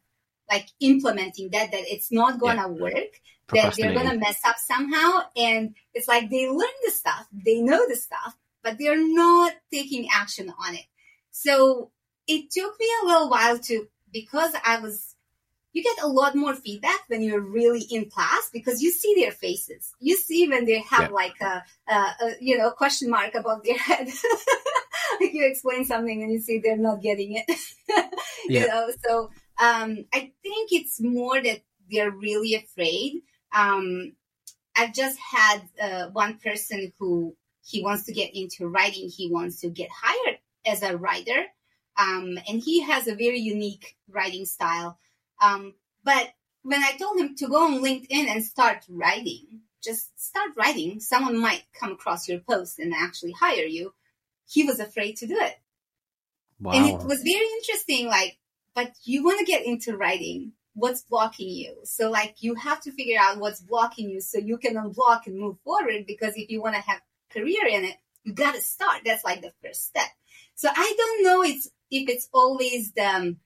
[0.51, 2.83] like implementing that, that it's not going to yeah.
[2.83, 3.21] work,
[3.53, 5.21] that they're going to mess up somehow.
[5.37, 10.09] And it's like they learn the stuff, they know the stuff, but they're not taking
[10.13, 10.85] action on it.
[11.31, 11.91] So
[12.27, 15.15] it took me a little while to because I was
[15.73, 19.31] you get a lot more feedback when you're really in class because you see their
[19.31, 19.95] faces.
[20.01, 21.09] You see when they have yeah.
[21.09, 24.09] like a, a, a, you know question mark above their head.
[25.21, 27.59] like you explain something and you see they're not getting it.
[28.49, 28.61] yeah.
[28.61, 29.31] You know, so
[29.63, 33.23] um, I think it's more that they're really afraid.
[33.55, 34.13] Um,
[34.77, 39.09] I've just had uh, one person who he wants to get into writing.
[39.09, 41.47] He wants to get hired as a writer
[41.99, 44.99] um, and he has a very unique writing style.
[45.43, 45.75] Um,
[46.05, 51.01] but when I told him to go on LinkedIn and start writing, just start writing,
[51.01, 53.93] someone might come across your post and actually hire you.
[54.49, 55.59] He was afraid to do it.
[56.61, 56.73] Wow.
[56.73, 58.07] And it was very interesting.
[58.07, 58.39] Like,
[58.75, 60.53] but you want to get into writing.
[60.75, 61.77] What's blocking you?
[61.85, 65.39] So like you have to figure out what's blocking you so you can unblock and
[65.39, 67.01] move forward because if you want to have
[67.31, 69.03] career in it, you got to start.
[69.05, 70.09] That's like the first step.
[70.55, 73.37] So I don't know it's if it's always the um,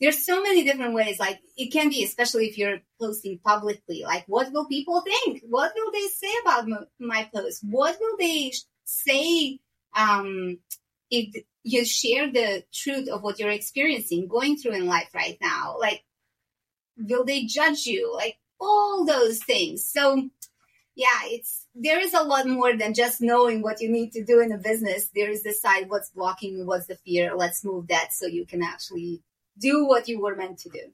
[0.00, 1.20] there's so many different ways.
[1.20, 4.02] Like it can be, especially if you're posting publicly.
[4.04, 5.42] Like, what will people think?
[5.48, 7.62] What will they say about my post?
[7.62, 8.52] What will they
[8.84, 9.60] say
[9.94, 10.58] um,
[11.10, 15.76] if you share the truth of what you're experiencing, going through in life right now?
[15.78, 16.02] Like,
[16.96, 18.12] will they judge you?
[18.14, 19.84] Like all those things.
[19.84, 20.28] So,
[20.94, 24.40] yeah, it's there is a lot more than just knowing what you need to do
[24.40, 25.08] in a business.
[25.14, 27.34] There is the side, what's blocking, you, what's the fear.
[27.34, 29.22] Let's move that so you can actually
[29.58, 30.92] do what you were meant to do.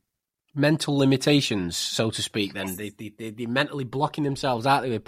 [0.55, 2.55] Mental limitations, so to speak.
[2.55, 2.77] Then yes.
[2.77, 4.99] they, they they they're mentally blocking themselves out there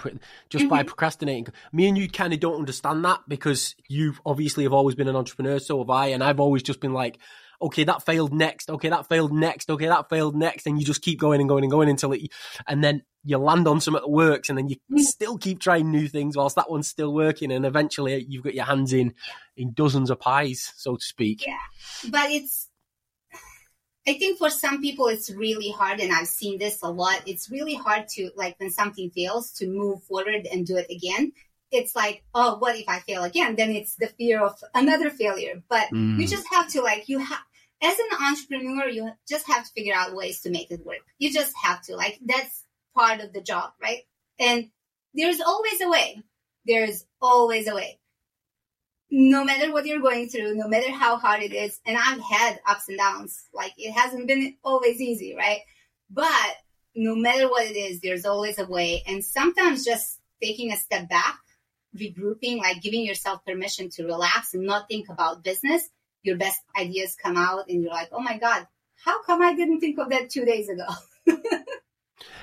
[0.49, 0.67] just mm-hmm.
[0.67, 1.47] by procrastinating.
[1.73, 5.15] Me and you kind of don't understand that because you obviously have always been an
[5.15, 7.17] entrepreneur, so have I, and I've always just been like,
[7.61, 8.69] okay, that failed next.
[8.69, 9.69] Okay, that failed next.
[9.69, 10.67] Okay, that failed next.
[10.67, 12.21] And you just keep going and going and going until it,
[12.67, 14.99] and then you land on something that works and then you mm.
[14.99, 17.51] still keep trying new things whilst that one's still working.
[17.51, 19.13] And eventually you've got your hands in,
[19.55, 21.45] in dozens of pies, so to speak.
[21.45, 21.57] Yeah.
[22.09, 22.67] But it's,
[24.07, 27.21] I think for some people it's really hard, and I've seen this a lot.
[27.27, 31.33] It's really hard to like when something fails to move forward and do it again.
[31.71, 33.55] It's like, oh, what if I fail again?
[33.55, 35.61] Then it's the fear of another failure.
[35.69, 36.19] But mm.
[36.19, 37.39] you just have to like you have
[37.81, 40.99] as an entrepreneur, you just have to figure out ways to make it work.
[41.17, 42.65] You just have to like that's
[42.95, 44.01] part of the job, right?
[44.39, 44.69] And
[45.13, 46.21] there's always a way.
[46.65, 47.99] There's always a way.
[49.09, 52.59] No matter what you're going through, no matter how hard it is, and I've had
[52.67, 53.43] ups and downs.
[53.53, 55.61] Like it hasn't been always easy, right?
[56.09, 56.55] But
[56.95, 59.03] no matter what it is, there's always a way.
[59.07, 61.39] And sometimes just taking a step back,
[61.97, 65.89] regrouping, like giving yourself permission to relax and not think about business
[66.23, 68.67] your best ideas come out and you're like, oh my God,
[69.03, 70.85] how come I didn't think of that two days ago?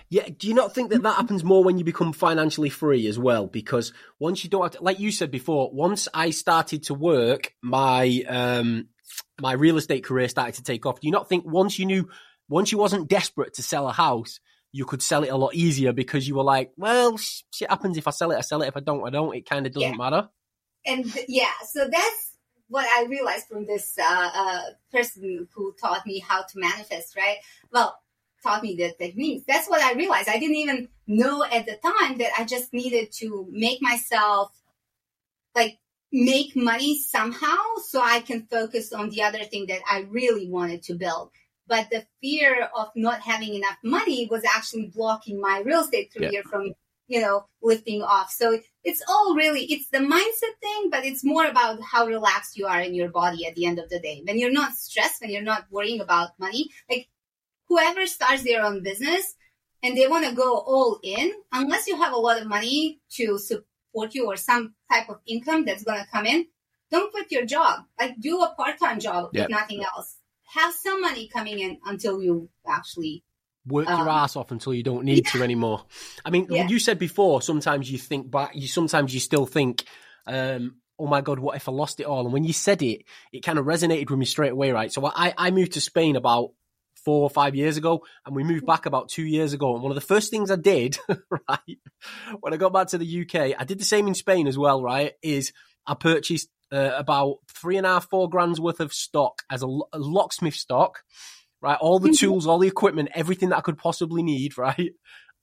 [0.09, 3.19] yeah, do you not think that that happens more when you become financially free as
[3.19, 3.47] well?
[3.47, 7.55] Because once you don't have to, like you said before, once I started to work,
[7.63, 8.89] my um
[9.41, 11.01] my real estate career started to take off.
[11.01, 12.09] Do you not think once you knew,
[12.49, 14.41] once you wasn't desperate to sell a house,
[14.73, 18.07] you could sell it a lot easier because you were like, well, shit happens if
[18.07, 18.69] I sell it, I sell it.
[18.69, 19.35] If I don't, I don't.
[19.35, 19.97] It kind of doesn't yeah.
[19.97, 20.29] matter.
[20.87, 22.28] And yeah, so that's
[22.69, 27.39] what I realized from this uh, uh, person who taught me how to manifest, right?
[27.73, 27.99] Well,
[28.43, 29.45] taught me the techniques.
[29.47, 30.29] That's what I realized.
[30.29, 34.53] I didn't even know at the time that I just needed to make myself
[35.55, 35.79] like
[36.13, 40.83] make money somehow so I can focus on the other thing that I really wanted
[40.85, 41.31] to build.
[41.67, 46.31] But the fear of not having enough money was actually blocking my real estate career
[46.33, 46.51] yeah.
[46.51, 46.73] from
[47.09, 48.31] you know, lifting off.
[48.31, 52.67] So it's all really, it's the mindset thing, but it's more about how relaxed you
[52.67, 54.23] are in your body at the end of the day.
[54.25, 57.09] When you're not stressed, when you're not worrying about money, like
[57.69, 59.35] whoever starts their own business
[59.83, 63.39] and they want to go all in, unless you have a lot of money to
[63.39, 66.47] support you or some type of income that's going to come in,
[66.91, 67.85] don't quit your job.
[67.99, 69.45] Like do a part-time job yep.
[69.45, 70.17] if nothing else.
[70.55, 73.23] Have some money coming in until you actually
[73.67, 75.31] work um, your ass off until you don't need yeah.
[75.33, 75.85] to anymore.
[76.25, 76.69] I mean, yeah.
[76.69, 79.85] you said before, sometimes you think back, you sometimes you still think,
[80.27, 82.25] um, oh my god, what if I lost it all?
[82.25, 84.93] And when you said it, it kind of resonated with me straight away, right?
[84.93, 86.51] So I, I moved to Spain about
[87.05, 89.75] four or five years ago, and we moved back about two years ago.
[89.75, 90.99] And one of the first things I did,
[91.49, 91.79] right,
[92.41, 94.83] when I got back to the UK, I did the same in Spain as well,
[94.83, 95.13] right?
[95.23, 95.53] Is
[95.87, 99.67] I purchased uh, about three and a half, four grand's worth of stock as a,
[99.67, 101.03] a locksmith stock
[101.61, 101.79] right?
[101.81, 102.27] All the mm-hmm.
[102.27, 104.93] tools, all the equipment, everything that I could possibly need, right?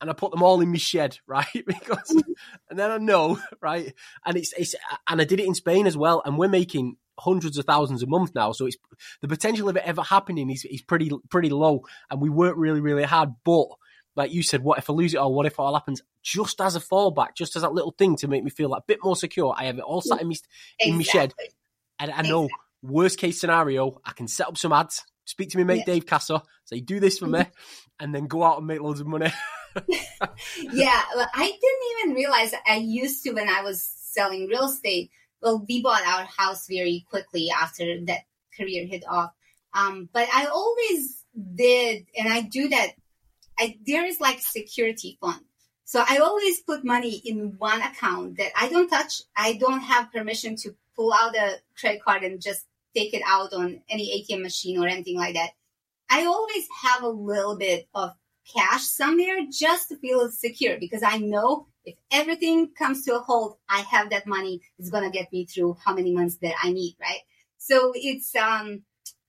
[0.02, 1.48] And I put them all in my shed, right?
[1.54, 2.32] because, mm-hmm.
[2.70, 3.94] and then I know, right?
[4.26, 4.76] And it's, it's,
[5.08, 6.22] and I did it in Spain as well.
[6.26, 8.52] And we're making hundreds of thousands a month now.
[8.52, 8.78] So it's
[9.22, 11.84] the potential of it ever happening is, is pretty, pretty low.
[12.10, 13.30] And we work really, really hard.
[13.46, 13.68] But
[14.16, 15.34] like you said, what if I lose it all?
[15.34, 16.02] What if it all happens?
[16.24, 18.86] Just as a fallback, just as that little thing to make me feel like a
[18.88, 19.54] bit more secure.
[19.58, 20.90] I have it all sat in my, exactly.
[20.90, 21.34] in my shed.
[22.00, 22.50] And I know exactly.
[22.84, 25.86] worst case scenario, I can set up some ads, speak to me mate yeah.
[25.86, 27.46] Dave Casser, say do this for me,
[28.00, 29.32] and then go out and make loads of money.
[30.62, 35.12] yeah, well, I didn't even realize I used to when I was selling real estate.
[35.42, 38.22] Well, we bought our house very quickly after that
[38.58, 39.32] career hit off.
[39.74, 41.24] Um, but I always
[41.56, 42.92] did, and I do that.
[43.60, 45.42] I, there is like security fund.
[45.84, 49.22] So I always put money in one account that I don't touch.
[49.38, 53.54] I don't have permission to pull out a credit card and just take it out
[53.54, 55.52] on any ATM machine or anything like that.
[56.10, 58.12] I always have a little bit of
[58.56, 63.60] cash somewhere just to feel secure because I know if everything comes to a halt,
[63.70, 64.62] I have that money.
[64.78, 67.20] It's going to get me through how many months that I need, right?
[67.58, 68.84] So it's, um,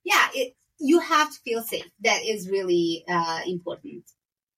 [0.04, 1.90] yeah, it, you have to feel safe.
[2.02, 4.04] That is really uh, important.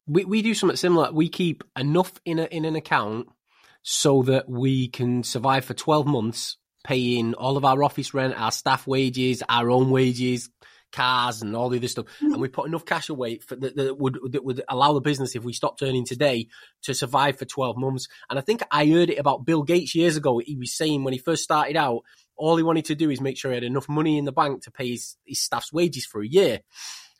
[0.06, 1.12] We, we do something similar.
[1.12, 3.28] We keep enough in a, in an account
[3.82, 6.56] so that we can survive for 12 months
[6.88, 10.48] paying all of our office rent, our staff wages, our own wages,
[10.90, 12.06] cars, and all the other stuff.
[12.06, 12.32] Mm-hmm.
[12.32, 15.36] And we put enough cash away for, that, that, would that would allow the business,
[15.36, 16.48] if we stopped earning today,
[16.84, 18.08] to survive for twelve months.
[18.30, 20.38] And I think I heard it about Bill Gates years ago.
[20.38, 22.04] He was saying when he first started out,
[22.36, 24.62] all he wanted to do is make sure he had enough money in the bank
[24.62, 26.60] to pay his, his staff's wages for a year.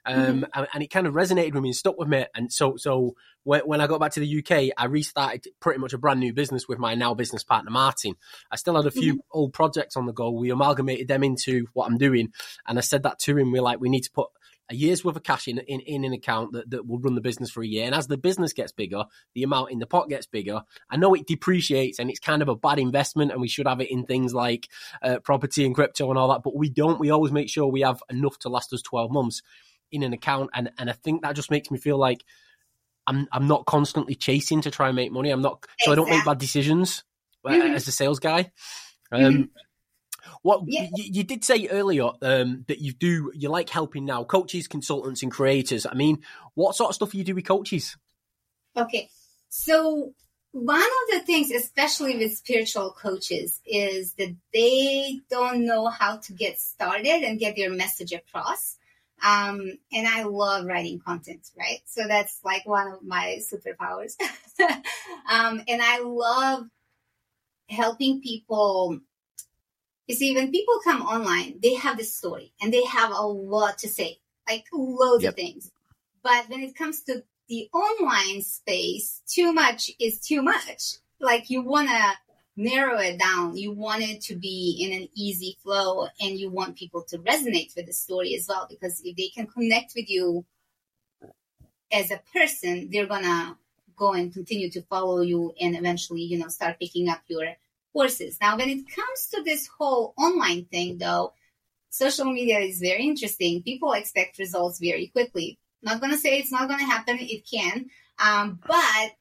[0.05, 0.45] Um, mm-hmm.
[0.55, 2.25] and, and, it kind of resonated with me and stuck with me.
[2.35, 5.93] And so, so when, when, I got back to the UK, I restarted pretty much
[5.93, 8.15] a brand new business with my now business partner, Martin.
[8.51, 9.39] I still had a few mm-hmm.
[9.39, 10.31] old projects on the go.
[10.31, 12.33] We amalgamated them into what I'm doing.
[12.67, 13.53] And I said that to him.
[13.53, 14.29] We're like, we need to put
[14.71, 17.21] a year's worth of cash in, in, in an account that, that will run the
[17.21, 17.87] business for a year.
[17.87, 20.63] And as the business gets bigger, the amount in the pot gets bigger.
[20.91, 23.81] I know it depreciates and it's kind of a bad investment and we should have
[23.81, 24.69] it in things like
[25.03, 27.01] uh, property and crypto and all that, but we don't.
[27.01, 29.43] We always make sure we have enough to last us 12 months
[29.93, 30.51] in an account.
[30.55, 32.25] And, and I think that just makes me feel like
[33.07, 35.31] I'm, I'm not constantly chasing to try and make money.
[35.31, 37.05] I'm not, so I don't make bad decisions
[37.45, 37.75] uh, mm-hmm.
[37.75, 38.51] as a sales guy.
[39.11, 39.43] Um, mm-hmm.
[40.43, 40.89] What yeah.
[40.95, 45.23] you, you, did say earlier um, that you do you like helping now coaches, consultants,
[45.23, 45.87] and creators.
[45.87, 46.23] I mean,
[46.55, 47.97] what sort of stuff do you do with coaches?
[48.77, 49.09] Okay,
[49.49, 50.13] so
[50.53, 56.33] one of the things, especially with spiritual coaches, is that they don't know how to
[56.33, 58.78] get started and get their message across.
[59.25, 61.81] Um, and I love writing content, right?
[61.87, 64.15] So that's like one of my superpowers.
[65.31, 66.69] um, and I love
[67.69, 69.01] helping people
[70.09, 73.79] you see, when people come online, they have this story and they have a lot
[73.79, 75.33] to say, like loads yep.
[75.33, 75.71] of things.
[76.23, 80.95] But when it comes to the online space, too much is too much.
[81.21, 82.13] Like you want to
[82.59, 83.57] narrow it down.
[83.57, 87.75] You want it to be in an easy flow and you want people to resonate
[87.77, 88.67] with the story as well.
[88.69, 90.45] Because if they can connect with you
[91.93, 93.57] as a person, they're to
[93.97, 97.47] go and continue to follow you and eventually, you know, start picking up your
[97.93, 98.39] courses.
[98.41, 101.33] Now, when it comes to this whole online thing, though,
[101.91, 103.63] social media is very interesting.
[103.63, 105.59] People expect results very quickly.
[105.81, 107.19] Not to say it's not to happen.
[107.21, 107.87] It can.
[108.19, 109.13] Um, but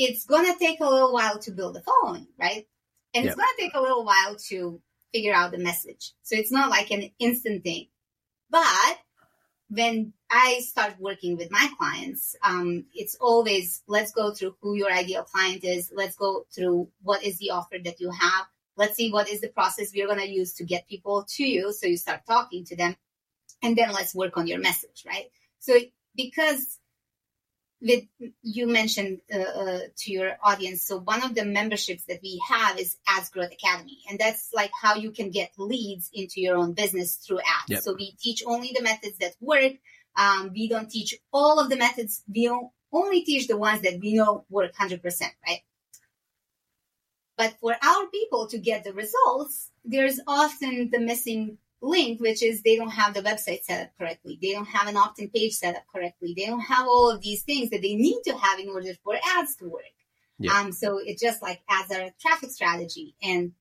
[0.00, 2.66] it's going to take a little while to build a following, right?
[3.12, 3.34] And yep.
[3.34, 4.80] it's going to take a little while to
[5.12, 6.14] figure out the message.
[6.22, 7.88] So it's not like an instant thing.
[8.48, 8.98] But
[9.68, 14.90] when I start working with my clients, um, it's always let's go through who your
[14.90, 15.92] ideal client is.
[15.94, 18.46] Let's go through what is the offer that you have.
[18.78, 21.74] Let's see what is the process we're going to use to get people to you.
[21.74, 22.96] So you start talking to them
[23.62, 25.26] and then let's work on your message, right?
[25.58, 25.78] So
[26.16, 26.79] because
[27.80, 28.04] with
[28.42, 32.78] you mentioned uh, uh, to your audience so one of the memberships that we have
[32.78, 36.72] is ads growth academy and that's like how you can get leads into your own
[36.72, 37.68] business through ads.
[37.68, 37.82] Yep.
[37.82, 39.72] so we teach only the methods that work.
[40.16, 42.22] Um, we don't teach all of the methods.
[42.32, 42.50] We
[42.92, 45.02] only teach the ones that we know work 100%
[45.46, 45.60] right?
[47.36, 52.62] But for our people to get the results there's often the missing link, which is
[52.62, 54.38] they don't have the website set up correctly.
[54.40, 56.34] They don't have an opt-in page set up correctly.
[56.36, 59.14] They don't have all of these things that they need to have in order for
[59.36, 59.82] ads to work.
[60.38, 60.52] Yeah.
[60.52, 63.14] Um, so it's just like ads are a traffic strategy.
[63.22, 63.52] And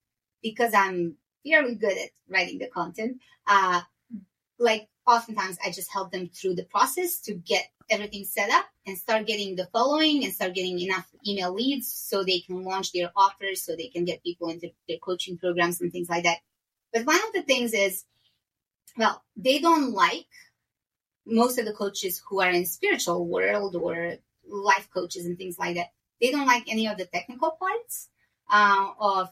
[0.41, 3.82] because I'm fairly good at writing the content, uh,
[4.58, 8.97] like oftentimes I just help them through the process to get everything set up and
[8.97, 13.12] start getting the following and start getting enough email leads so they can launch their
[13.15, 16.38] offers, so they can get people into their coaching programs and things like that.
[16.93, 18.06] But one of the things is,
[18.97, 20.28] well, they don't like
[21.25, 24.15] most of the coaches who are in spiritual world or
[24.47, 25.88] life coaches and things like that.
[26.21, 28.10] They don't like any of the technical parts
[28.52, 29.30] uh, of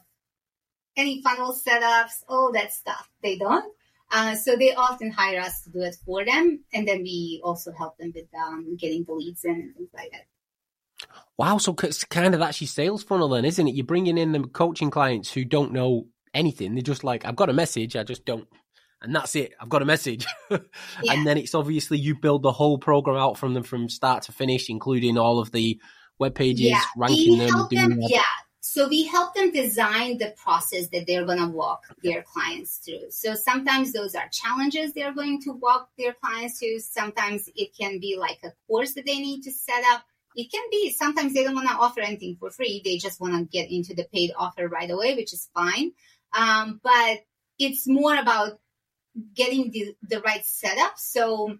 [0.96, 3.10] any funnel setups, all that stuff.
[3.22, 3.72] They don't.
[4.10, 7.72] Uh, so they often hire us to do it for them, and then we also
[7.72, 10.26] help them with um, getting the leads in and things like that.
[11.36, 13.74] Wow, so it's kind of actually sales funnel then, isn't it?
[13.74, 16.06] You're bringing in the coaching clients who don't know
[16.38, 16.74] anything.
[16.74, 18.48] They're just like, I've got a message, I just don't.
[19.00, 19.52] And that's it.
[19.60, 20.26] I've got a message.
[20.50, 20.58] yeah.
[21.08, 24.32] And then it's obviously you build the whole program out from them from start to
[24.32, 25.80] finish, including all of the
[26.18, 26.82] web pages, yeah.
[26.96, 28.22] ranking them, them Yeah.
[28.60, 33.10] So we help them design the process that they're going to walk their clients through.
[33.10, 36.80] So sometimes those are challenges they're going to walk their clients through.
[36.80, 40.02] Sometimes it can be like a course that they need to set up.
[40.34, 42.82] It can be sometimes they don't want to offer anything for free.
[42.84, 45.92] They just want to get into the paid offer right away, which is fine.
[46.32, 47.24] Um, but
[47.58, 48.58] it's more about
[49.34, 50.98] getting the, the right setup.
[50.98, 51.58] So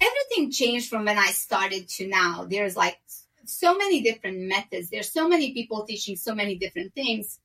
[0.00, 2.46] everything changed from when I started to now.
[2.48, 2.98] There's like
[3.44, 4.90] so many different methods.
[4.90, 7.38] There's so many people teaching so many different things.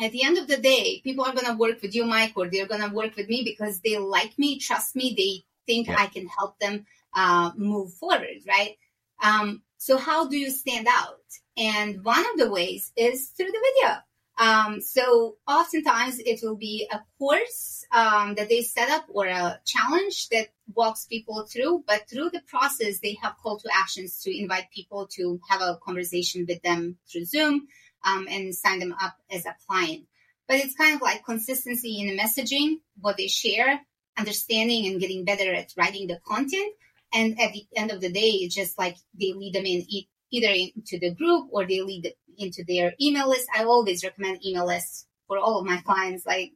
[0.00, 2.48] At the end of the day, people are going to work with you, Mike, or
[2.48, 5.96] they're going to work with me because they like me, trust me, they think yeah.
[5.98, 8.76] I can help them uh, move forward, right?
[9.22, 11.20] Um, so how do you stand out?
[11.56, 13.98] And one of the ways is through the video.
[14.38, 19.60] Um, so oftentimes it will be a course um, that they set up or a
[19.66, 24.36] challenge that walks people through, but through the process, they have call to actions to
[24.36, 27.68] invite people to have a conversation with them through Zoom
[28.04, 30.06] um, and sign them up as a client.
[30.48, 33.80] But it's kind of like consistency in the messaging, what they share,
[34.18, 36.74] understanding and getting better at writing the content.
[37.14, 39.84] And at the end of the day, it's just like they lead them in
[40.30, 43.48] either into the group or they lead into their email list.
[43.54, 46.26] I always recommend email lists for all of my clients.
[46.26, 46.52] Like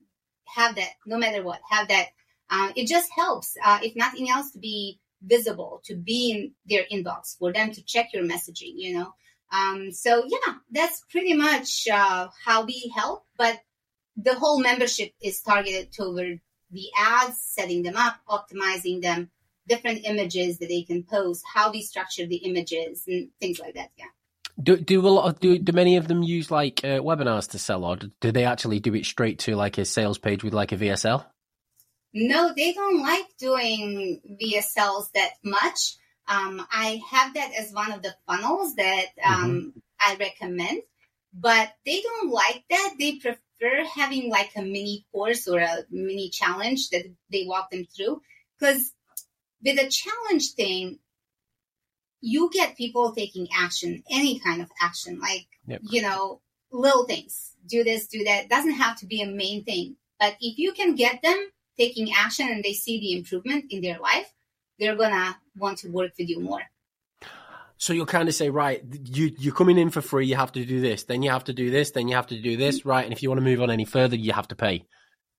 [0.54, 2.08] have that no matter what, have that.
[2.48, 6.84] Uh, it just helps, uh, if nothing else, to be visible, to be in their
[6.92, 9.12] inbox, for them to check your messaging, you know.
[9.52, 13.24] Um, so yeah, that's pretty much uh, how we help.
[13.36, 13.58] But
[14.16, 19.30] the whole membership is targeted toward the ads, setting them up, optimizing them,
[19.68, 23.90] different images that they can post, how we structure the images, and things like that.
[23.96, 24.06] Yeah.
[24.62, 27.58] Do do a lot of do do many of them use like uh, webinars to
[27.58, 30.72] sell, or do they actually do it straight to like a sales page with like
[30.72, 31.26] a VSL?
[32.14, 35.96] No, they don't like doing VSLs that much.
[36.26, 39.78] Um, I have that as one of the funnels that um, mm-hmm.
[40.00, 40.82] I recommend,
[41.34, 42.94] but they don't like that.
[42.98, 47.84] They prefer having like a mini course or a mini challenge that they walk them
[47.94, 48.22] through.
[48.58, 48.92] Because
[49.62, 50.98] with a challenge thing,
[52.20, 55.80] you get people taking action, any kind of action, like, yep.
[55.82, 56.40] you know,
[56.72, 58.48] little things, do this, do that.
[58.48, 59.96] Doesn't have to be a main thing.
[60.18, 63.98] But if you can get them taking action and they see the improvement in their
[63.98, 64.32] life,
[64.78, 66.62] they're gonna want to work with you more.
[67.78, 70.64] So you'll kind of say, right, you you're coming in for free, you have to
[70.64, 73.04] do this, then you have to do this, then you have to do this, right?
[73.04, 74.84] And if you want to move on any further, you have to pay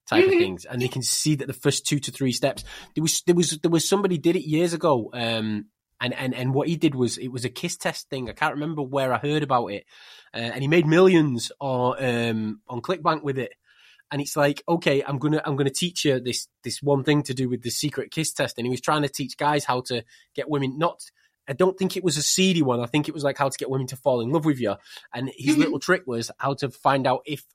[0.08, 0.34] type mm-hmm.
[0.34, 0.66] of things.
[0.66, 2.64] And they can see that the first two to three steps.
[2.96, 5.10] There was there was there was somebody did it years ago.
[5.14, 5.66] Um,
[6.00, 8.30] and, and and what he did was it was a kiss test thing.
[8.30, 9.86] I can't remember where I heard about it,
[10.34, 13.54] uh, and he made millions on um, on ClickBank with it
[14.12, 17.34] and it's like, okay, I'm gonna I'm gonna teach you this this one thing to
[17.34, 20.04] do with the secret kiss test, and he was trying to teach guys how to
[20.36, 21.02] get women not.
[21.50, 22.82] I don't think it was a seedy one.
[22.82, 24.76] I think it was like how to get women to fall in love with you.
[25.14, 25.62] And his mm-hmm.
[25.62, 27.46] little trick was how to find out if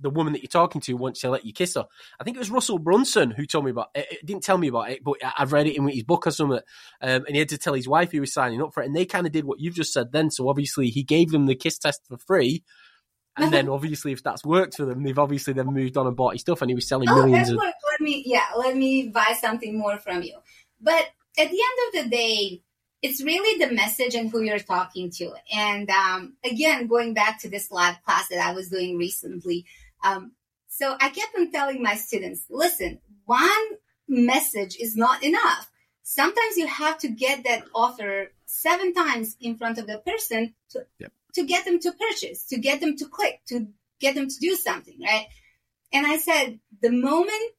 [0.00, 1.86] the woman that you're talking to wants to let you kiss her.
[2.20, 4.06] I think it was Russell Brunson who told me about it.
[4.10, 6.60] it didn't tell me about it, but I've read it in his book or something.
[7.00, 8.86] Um, and he had to tell his wife he was signing up for it.
[8.86, 10.30] And they kind of did what you've just said then.
[10.30, 12.62] So obviously he gave them the kiss test for free
[13.38, 16.32] and then obviously, if that's worked for them, they've obviously then moved on and bought
[16.32, 17.50] his stuff, and he was selling oh, millions.
[17.50, 17.56] Of...
[17.56, 20.36] Let me, yeah, let me buy something more from you.
[20.80, 21.06] But
[21.38, 22.62] at the end of the day,
[23.00, 25.32] it's really the message and who you're talking to.
[25.54, 29.66] And um, again, going back to this live class that I was doing recently,
[30.02, 30.32] um,
[30.68, 33.66] so I kept on telling my students, listen, one
[34.08, 35.70] message is not enough.
[36.02, 40.86] Sometimes you have to get that offer seven times in front of the person to
[40.98, 43.68] yep to get them to purchase, to get them to click, to
[44.00, 45.26] get them to do something, right?
[45.92, 47.52] And I said, the moment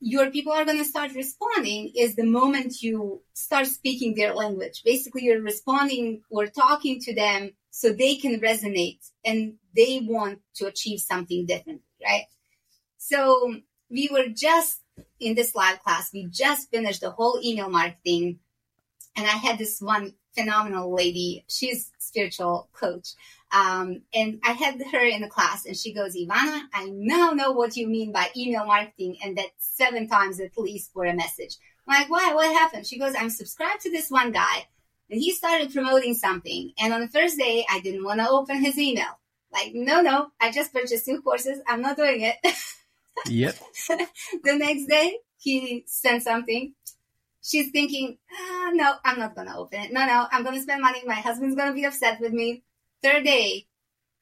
[0.00, 4.82] your people are going to start responding is the moment you start speaking their language.
[4.84, 10.66] Basically, you're responding or talking to them so they can resonate and they want to
[10.66, 12.26] achieve something different, right?
[12.98, 13.56] So
[13.90, 14.80] we were just
[15.18, 18.38] in this live class, we just finished the whole email marketing.
[19.16, 21.44] And I had this one phenomenal lady.
[21.48, 23.14] She's spiritual coach.
[23.50, 27.50] Um, and I had her in the class and she goes, Ivana, I now know
[27.50, 31.56] what you mean by email marketing and that seven times at least for a message.
[31.88, 32.34] I'm like, why?
[32.34, 32.86] What happened?
[32.86, 34.68] She goes, I'm subscribed to this one guy
[35.10, 36.72] and he started promoting something.
[36.78, 39.18] And on the first day, I didn't want to open his email.
[39.52, 41.60] Like, no, no, I just purchased two courses.
[41.66, 42.36] I'm not doing it.
[43.28, 43.56] Yep.
[44.42, 46.74] the next day, he sent something
[47.44, 49.92] she's thinking, ah, no, I'm not going to open it.
[49.92, 51.02] No, no, I'm going to spend money.
[51.06, 52.64] My husband's going to be upset with me.
[53.02, 53.66] Third day,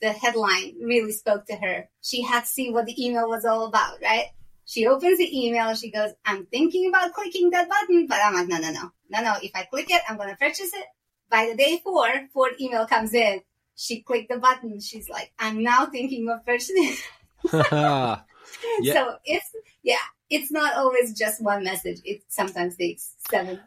[0.00, 1.88] the headline really spoke to her.
[2.02, 4.26] She had to see what the email was all about, right?
[4.72, 5.74] She opens the email.
[5.74, 9.22] She goes, I'm thinking about clicking that button, but I'm like, no, no, no, no,
[9.22, 9.34] no.
[9.42, 10.86] If I click it, I'm going to purchase it.
[11.28, 13.42] By the day four, four, fourth email comes in.
[13.76, 14.80] She clicked the button.
[14.80, 16.96] She's like, I'm now thinking of purchasing.
[17.52, 18.22] yeah.
[18.94, 19.50] So it's,
[19.82, 19.96] yeah,
[20.30, 22.00] it's not always just one message.
[22.06, 23.60] It sometimes takes seven.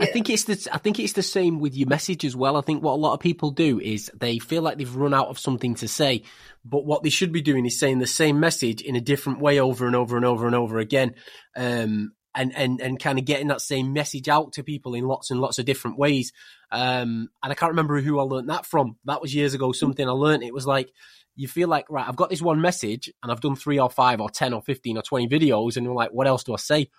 [0.00, 2.56] I think it's the I think it's the same with your message as well.
[2.56, 5.28] I think what a lot of people do is they feel like they've run out
[5.28, 6.22] of something to say,
[6.64, 9.60] but what they should be doing is saying the same message in a different way
[9.60, 11.14] over and over and over and over again,
[11.56, 15.30] um, and and and kind of getting that same message out to people in lots
[15.30, 16.32] and lots of different ways.
[16.72, 18.96] Um, and I can't remember who I learned that from.
[19.04, 19.72] That was years ago.
[19.72, 20.42] Something I learned.
[20.42, 20.90] It was like
[21.36, 24.20] you feel like, right, I've got this one message and I've done three or five
[24.20, 25.76] or 10 or 15 or 20 videos.
[25.76, 26.90] And you're like, what else do I say?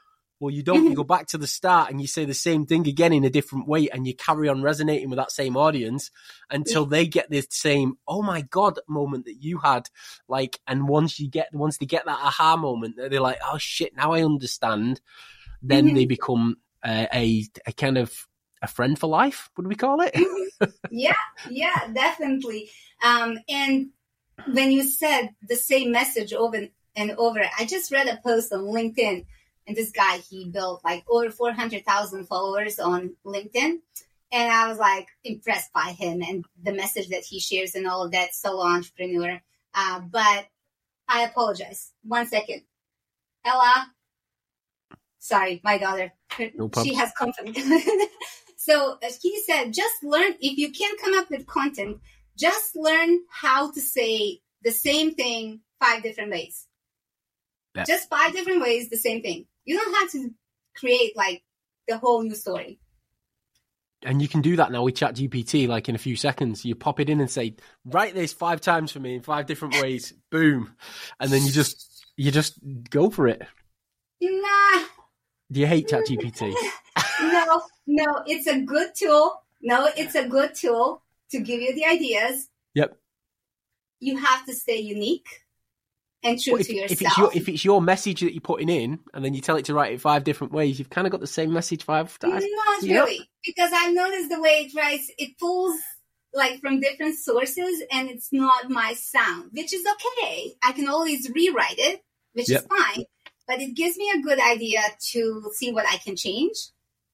[0.42, 0.86] Well, you don't.
[0.86, 3.30] you go back to the start and you say the same thing again in a
[3.30, 6.10] different way and you carry on resonating with that same audience
[6.50, 9.88] until they get this same, oh my God moment that you had.
[10.28, 13.96] Like, and once you get, once they get that aha moment, they're like, oh shit,
[13.96, 15.00] now I understand.
[15.62, 15.96] Then mm-hmm.
[15.96, 18.12] they become uh, a, a kind of,
[18.64, 20.16] a friend for life, would we call it?
[20.92, 21.14] yeah,
[21.50, 22.70] yeah, definitely.
[23.04, 23.89] Um, and
[24.54, 28.66] when you said the same message over and over, I just read a post on
[28.66, 29.26] LinkedIn
[29.72, 33.78] and this guy, he built like over 400,000 followers on LinkedIn.
[34.34, 38.03] And I was like impressed by him and the message that he shares and all
[38.03, 39.41] of that solo entrepreneur.
[39.74, 40.47] Uh, but
[41.07, 41.93] I apologize.
[42.03, 42.63] One second.
[43.45, 43.93] Ella.
[45.19, 46.11] Sorry, my daughter.
[46.55, 47.53] No she has company.
[48.57, 52.01] so uh, he said, just learn, if you can't come up with content,
[52.38, 56.67] just learn how to say the same thing five different ways.
[57.74, 57.86] Yeah.
[57.86, 59.45] Just five different ways, the same thing.
[59.66, 60.34] You don't have to
[60.76, 61.43] create like
[61.88, 62.80] the whole new story.
[64.03, 66.66] And you can do that now with ChatGPT, like in a few seconds.
[66.66, 67.55] You pop it in and say,
[67.86, 70.14] write this five times for me in five different ways.
[70.32, 70.74] Boom.
[71.20, 72.59] And then you just you just
[72.89, 73.43] go for it.
[74.22, 74.84] Nah.
[75.51, 76.53] Do you hate ChatGPT?
[77.22, 79.43] no, no, it's a good tool.
[79.62, 82.47] No, it's a good tool to give you the ideas.
[82.74, 82.97] Yep.
[83.99, 85.28] You have to stay unique
[86.24, 86.91] and true Well, if, to yourself.
[86.91, 89.55] if it's your if it's your message that you're putting in, and then you tell
[89.57, 92.17] it to write it five different ways, you've kind of got the same message five
[92.19, 92.43] times.
[92.43, 93.05] Not Yep.
[93.05, 95.80] really, because I've noticed the way it writes, it pulls
[96.34, 100.53] like from different sources, and it's not my sound, which is okay.
[100.63, 102.01] I can always rewrite it,
[102.34, 102.61] which Yep.
[102.61, 103.05] is fine,
[103.47, 106.55] but it gives me a good idea to see what I can change.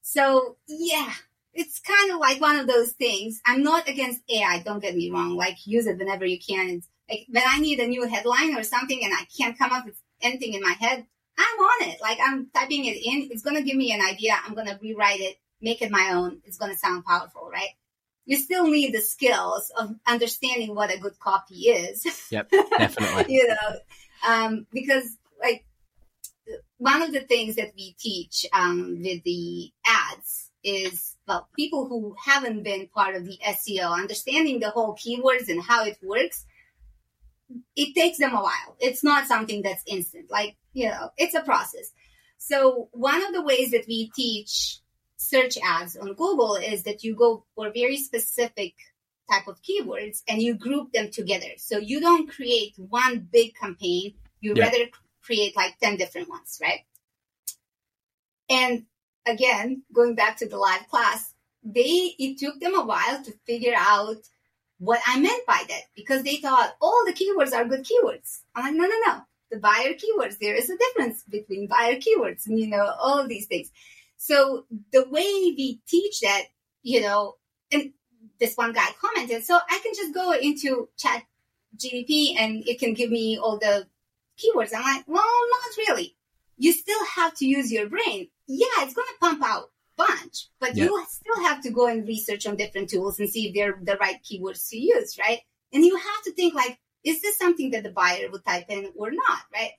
[0.02, 1.12] So yeah,
[1.52, 3.40] it's kind of like one of those things.
[3.44, 4.60] I'm not against AI.
[4.64, 5.36] Don't get me wrong.
[5.36, 6.70] Like use it whenever you can.
[6.70, 9.86] It's like when I need a new headline or something, and I can't come up
[9.86, 11.06] with anything in my head.
[11.38, 12.00] I'm on it.
[12.00, 13.28] Like I'm typing it in.
[13.30, 14.36] It's gonna give me an idea.
[14.44, 16.40] I'm gonna rewrite it, make it my own.
[16.44, 17.70] It's gonna sound powerful, right?
[18.26, 22.06] You still need the skills of understanding what a good copy is.
[22.30, 23.34] Yep, definitely.
[23.34, 23.78] you know,
[24.28, 25.64] um, because like
[26.78, 32.16] one of the things that we teach um, with the ads is well, people who
[32.24, 36.46] haven't been part of the SEO, understanding the whole keywords and how it works.
[37.76, 38.76] It takes them a while.
[38.78, 40.30] It's not something that's instant.
[40.30, 41.92] Like you know, it's a process.
[42.38, 44.80] So one of the ways that we teach
[45.16, 48.74] search ads on Google is that you go for very specific
[49.30, 51.48] type of keywords and you group them together.
[51.58, 54.14] So you don't create one big campaign.
[54.40, 54.64] You Yeah.
[54.64, 54.84] rather
[55.20, 56.80] create like 10 different ones, right?
[58.48, 58.86] And
[59.26, 63.74] again, going back to the live class, they, it took them a while to figure
[63.76, 64.16] out
[64.78, 68.40] what I meant by that because they thought all the keywords are good keywords.
[68.54, 69.20] I'm like, no, no, no.
[69.50, 73.46] The buyer keywords, there is a difference between buyer keywords and, you know, all these
[73.46, 73.70] things.
[74.16, 76.44] So the way we teach that,
[76.82, 77.36] you know,
[77.72, 77.92] and
[78.38, 81.24] this one guy commented, so I can just go into chat
[81.76, 83.86] GDP and it can give me all the
[84.38, 84.72] keywords.
[84.74, 86.14] I'm like, well, not really.
[86.56, 88.28] You still have to use your brain.
[88.46, 90.84] Yeah, it's going to pump out bunch, but Yeah.
[90.84, 93.96] you still have to go and research on different tools and see if they're the
[93.96, 95.40] right keywords to use, right?
[95.72, 98.92] And you have to think like, is this something that the buyer would type in
[98.96, 99.72] or not, right?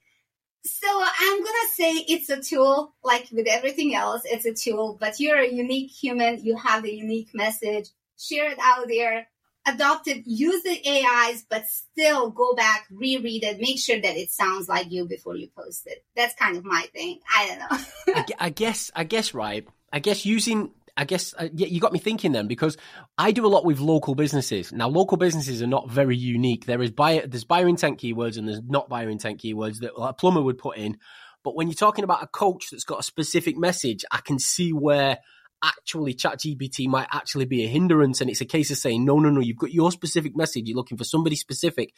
[0.66, 5.20] So I'm gonna say it's a tool, like with everything else, it's a tool, but
[5.20, 9.28] you're a unique human, you have a unique message, share it out there,
[9.66, 14.32] adopt it, use the AIs, but still go back, reread it, make sure that it
[14.32, 16.04] sounds like you before you post it.
[16.16, 17.20] That's kind of my thing.
[17.34, 18.14] I don't know.
[18.16, 19.66] I, I guess, I guess, right.
[19.92, 22.78] I guess using, I guess, uh, you got me thinking then because
[23.18, 24.72] I do a lot with local businesses.
[24.72, 26.66] Now, local businesses are not very unique.
[26.66, 30.14] There is buyer, there's buyer intent keywords and there's not buyer intent keywords that a
[30.14, 30.98] plumber would put in.
[31.44, 34.72] But when you're talking about a coach that's got a specific message, I can see
[34.72, 35.20] where
[35.64, 38.22] actually ChatGPT might actually be a hindrance.
[38.22, 40.68] And it's a case of saying, no, no, no, you've got your specific message.
[40.68, 41.94] You're looking for somebody specific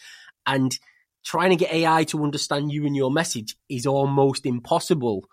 [0.45, 0.77] and
[1.23, 5.25] trying to get AI to understand you and your message is almost impossible.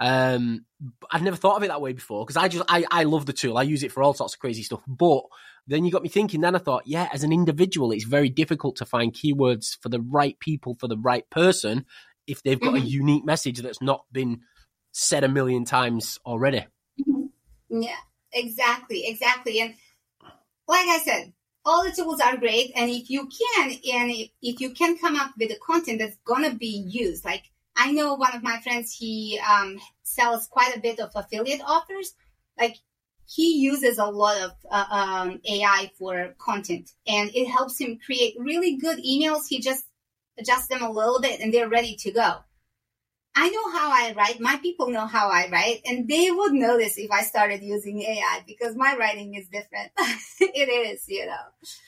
[0.00, 0.64] Um,
[1.10, 3.32] I've never thought of it that way before because I just I, I love the
[3.32, 3.58] tool.
[3.58, 4.82] I use it for all sorts of crazy stuff.
[4.86, 5.22] But
[5.66, 6.40] then you got me thinking.
[6.40, 10.00] Then I thought, yeah, as an individual, it's very difficult to find keywords for the
[10.00, 11.84] right people for the right person
[12.26, 12.88] if they've got a Mhm.
[12.88, 14.42] unique message that's not been
[14.92, 16.64] said a million times already.
[17.68, 17.96] Yeah,
[18.32, 19.60] exactly, exactly.
[19.60, 19.74] And
[20.66, 21.32] like I said,
[21.64, 22.72] all the tools are great.
[22.76, 26.16] And if you can, and if, if you can come up with the content that's
[26.24, 30.80] gonna be used, like I know one of my friends, he um, sells quite a
[30.80, 32.14] bit of affiliate offers.
[32.58, 32.76] Like
[33.24, 38.34] he uses a lot of uh, um, AI for content, and it helps him create
[38.38, 39.46] really good emails.
[39.48, 39.84] He just
[40.38, 42.38] adjusts them a little bit, and they're ready to go.
[43.40, 44.40] I know how I write.
[44.40, 48.42] My people know how I write, and they would notice if I started using AI
[48.44, 49.92] because my writing is different.
[50.40, 51.34] it is, you know.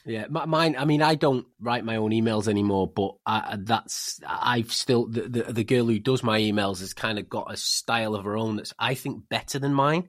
[0.07, 0.77] Yeah, mine.
[0.79, 5.23] I mean, I don't write my own emails anymore, but I, that's I've still the,
[5.23, 8.37] the the girl who does my emails has kind of got a style of her
[8.37, 10.09] own that's I think better than mine,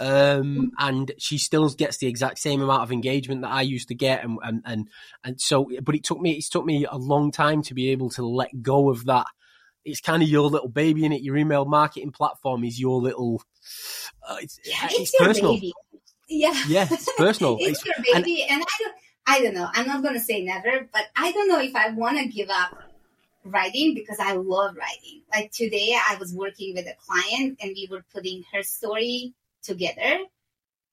[0.00, 3.94] um, and she still gets the exact same amount of engagement that I used to
[3.94, 4.88] get, and and and
[5.22, 5.70] and so.
[5.80, 8.62] But it took me it's took me a long time to be able to let
[8.62, 9.28] go of that
[9.84, 11.22] it's kind of your little baby in it.
[11.22, 13.42] Your email marketing platform is your little.
[14.26, 15.54] Uh, it's, Yeah, it's, it's your personal.
[15.54, 15.72] baby.
[16.28, 16.62] Yeah.
[16.68, 17.56] Yeah, it's personal.
[17.60, 18.94] it's It's- your baby, and, I don't.
[19.24, 19.68] I don't know.
[19.72, 22.76] I'm not gonna say never, but I don't know if I want to give up
[23.44, 25.22] writing because I love writing.
[25.32, 30.18] Like today, I was working with a client, and we were putting her story together,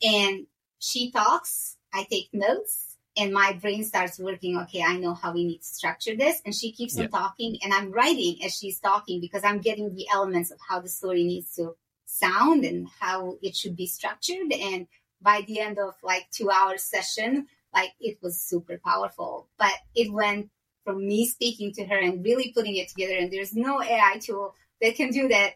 [0.03, 0.45] and
[0.79, 1.75] she talks.
[1.91, 4.57] I take notes, and my brain starts working.
[4.57, 7.03] Okay, I know how we need to structure this, and she keeps Yeah.
[7.05, 10.79] on talking, and I'm writing as she's talking because I'm getting the elements of how
[10.79, 14.87] the story needs to sound and how it should be structured and
[15.21, 20.11] by the end of like two hour session like it was super powerful but it
[20.11, 20.49] went
[20.83, 24.55] from me speaking to her and really putting it together and there's no ai tool
[24.81, 25.53] that can do that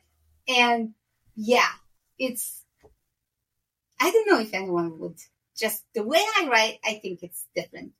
[0.47, 0.93] and
[1.35, 1.69] yeah
[2.19, 2.63] it's
[3.99, 5.17] i don't know if anyone would
[5.57, 7.91] just the way i write i think it's different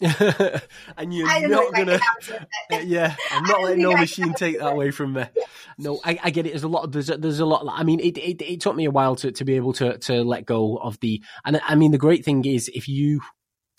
[0.00, 1.98] and you're i don't know not gonna.
[1.98, 2.48] can answer that.
[2.70, 5.24] Uh, yeah, I'm not letting no machine take that away from me.
[5.78, 6.50] No, I, I get it.
[6.50, 6.84] There's a lot.
[6.84, 7.64] Of, there's a, there's a lot.
[7.68, 10.22] I mean, it, it it took me a while to to be able to to
[10.22, 11.22] let go of the.
[11.44, 13.22] And I mean, the great thing is if you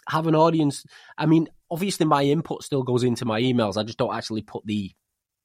[0.10, 0.84] have an audience.
[1.18, 3.78] I mean, obviously my input still goes into my emails.
[3.78, 4.92] I just don't actually put the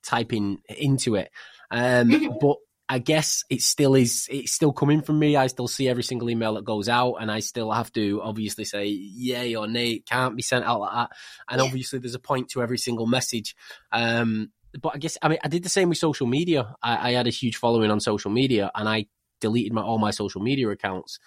[0.03, 1.30] typing into it.
[1.70, 2.41] Um, Mhm.
[2.41, 2.57] but
[2.89, 4.28] I guess it still is.
[4.30, 5.37] It's still coming from me.
[5.37, 8.64] I still see every single email that goes out, and I still have to obviously
[8.64, 9.93] say yay or nay.
[9.93, 11.11] It can't be sent out like that.
[11.49, 11.66] And Yeah.
[11.66, 13.57] obviously, there's a point to every single message.
[13.91, 16.74] Um, but I guess I mean I did the same with social media.
[16.82, 19.07] I, I had a huge following on social media, and I
[19.41, 21.18] deleted my all my social media accounts.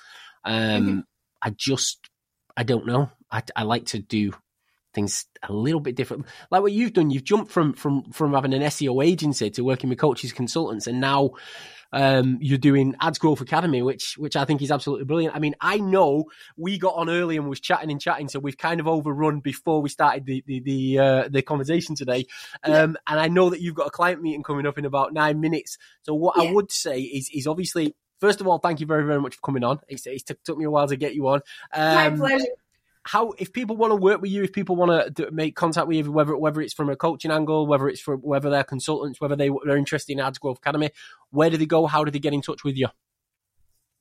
[0.46, 1.04] Um, Mhm.
[1.42, 2.10] I just
[2.56, 3.10] I don't know.
[3.32, 4.32] I, I like to do
[4.98, 7.12] things a little bit different, like what you've done.
[7.12, 11.00] You've jumped from from from having an SEO agency to working with coaches, consultants, and
[11.00, 11.32] now
[11.94, 15.36] um, you're doing Ads Growth Academy, which which I think is absolutely brilliant.
[15.36, 16.26] I mean, I know
[16.58, 19.84] we got on early and was chatting and chatting, so we've kind of overrun before
[19.84, 22.26] we started the the the, uh, the conversation today.
[22.64, 25.40] Um, And I know that you've got a client meeting coming up in about nine
[25.40, 25.78] minutes.
[26.02, 27.96] So what I would say is is obviously.
[28.20, 29.80] First of all, thank you very, very much for coming on.
[29.88, 31.42] It's, it's took, took me a while to get you on.
[31.72, 32.48] my Um, pleasure
[33.08, 35.98] how if people want to work with you, if people want to make contact with
[35.98, 39.36] you, whether whether it's from a coaching angle, whether it's from whether they're consultants, whether
[39.36, 40.92] they they're interested in Ads Growth Academy,
[41.32, 41.88] where do they go?
[41.88, 42.88] How do they get in touch with you?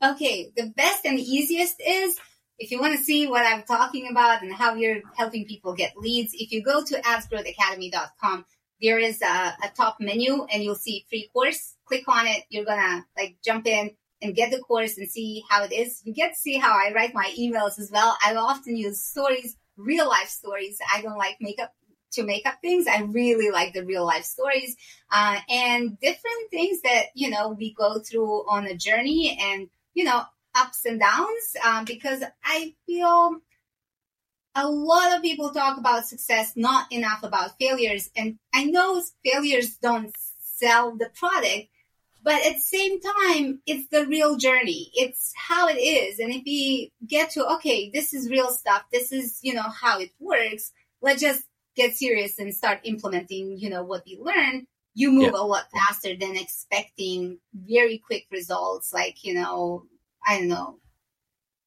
[0.04, 2.18] Okay, the best and easiest is
[2.58, 5.96] if you want to see what I'm talking about and how you're helping people get
[5.96, 8.44] leads, if you go to adsgrowthacademy.com,
[8.82, 11.76] there is a, a top menu and you'll see free course.
[11.86, 12.44] Click on it.
[12.50, 13.92] You're gonna like jump in
[14.22, 16.02] and get the course and see how it is.
[16.04, 18.16] You get to see how I write my emails as well.
[18.24, 20.78] I often use stories, real life stories.
[20.94, 21.74] I don't like makeup
[22.12, 22.86] to make up things.
[22.86, 24.76] I really like the real life stories
[25.10, 30.04] uh, and different things that you know we go through on a journey and you
[30.04, 30.22] know
[30.54, 33.40] ups and downs um, because I feel
[34.54, 38.10] a lot of people talk about success, not enough about failures.
[38.16, 41.68] And I know failures don't sell the product,
[42.26, 44.90] but at the same time, it's the real journey.
[44.94, 46.18] It's how it is.
[46.18, 48.82] And if we get to, okay, this is real stuff.
[48.92, 50.72] This is, you know, how it works.
[51.00, 51.44] Let's just
[51.76, 54.66] get serious and start implementing, you know, what we learn.
[54.94, 58.92] You move a lot faster than expecting very quick results.
[58.92, 59.84] Like, you know,
[60.26, 60.80] I don't know,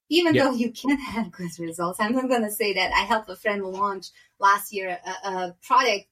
[0.10, 0.46] even Yeah.
[0.46, 2.92] though you can have good results, I'm not going to say that.
[2.92, 4.08] I helped a friend launch
[4.40, 6.08] last year a, a product,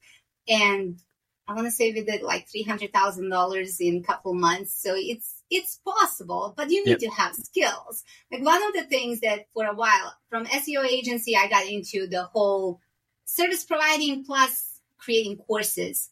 [0.48, 1.02] and
[1.48, 4.74] I want to say we did like three hundred thousand dollars in a couple months.
[4.82, 8.04] So it's it's possible, but you need to have skills.
[8.32, 12.08] Like one of the things that for a while from SEO agency, I got into
[12.08, 12.82] the whole
[13.26, 16.10] service providing plus creating courses.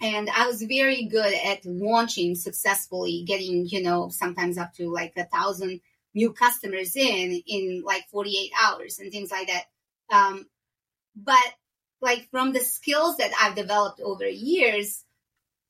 [0.00, 5.12] And I was very good at launching successfully, getting, you know, sometimes up to like
[5.16, 5.80] a thousand
[6.14, 9.64] new customers in in like 48 hours and things like that.
[10.12, 10.46] Um,
[11.16, 11.54] but
[12.02, 15.04] like from the skills that I've developed over years,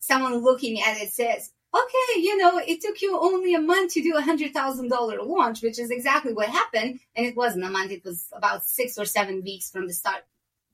[0.01, 4.03] someone looking at it says, okay, you know, it took you only a month to
[4.03, 7.01] do a hundred thousand dollar launch, which is exactly what happened.
[7.15, 7.93] And it wasn't a month.
[7.93, 10.25] It was about six or seven weeks from the start.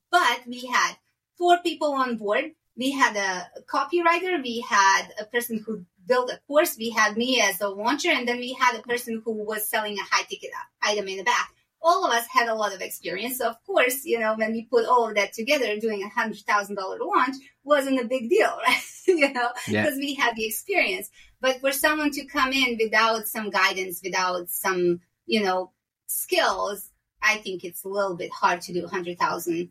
[0.09, 0.95] But we had
[1.37, 2.51] four people on board.
[2.75, 4.41] We had a copywriter.
[4.41, 6.77] We had a person who built a course.
[6.77, 9.97] We had me as a launcher, and then we had a person who was selling
[9.97, 10.51] a high ticket
[10.81, 11.53] item in the back.
[11.81, 13.37] All of us had a lot of experience.
[13.37, 16.39] So of course, you know, when we put all of that together, doing a hundred
[16.39, 18.81] thousand dollar launch wasn't a big deal, right?
[19.07, 19.83] you know, Yeah.
[19.83, 21.09] because we had the experience.
[21.41, 25.71] But for someone to come in without some guidance, without some, you know,
[26.07, 26.89] skills,
[27.21, 29.69] I think it's a little bit hard to do a hundred thousand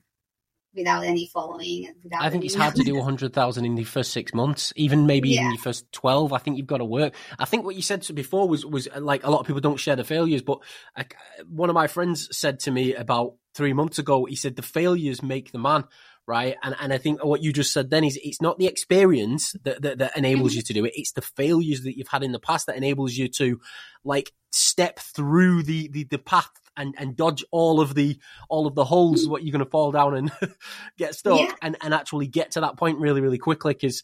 [0.74, 1.92] without any following.
[2.02, 5.36] Without I think it's hard to do 100,000 in the first six months, even maybe
[5.36, 5.48] in Yeah.
[5.50, 6.32] your first 12.
[6.32, 7.14] I think you've got to work.
[7.38, 9.78] I think what you said before was, was uh, like a lot of people don't
[9.80, 10.58] share the failures, but
[10.96, 11.16] like,
[11.48, 15.22] one of my friends said to me about three months ago, he said the failures
[15.22, 15.84] make the man
[16.29, 16.57] right?
[16.62, 19.83] And and I think what you just said then is it's not the experience that
[19.83, 22.39] that, that enables you to do it; it's the failures that you've had in the
[22.39, 23.59] past that enables you to
[24.05, 28.18] like step through the the, the path and, and dodge all of the
[28.49, 30.31] all of the holes what you're going to fall down and
[30.99, 31.53] get stuck Yeah.
[31.61, 34.03] and, and actually get to that point really really quickly because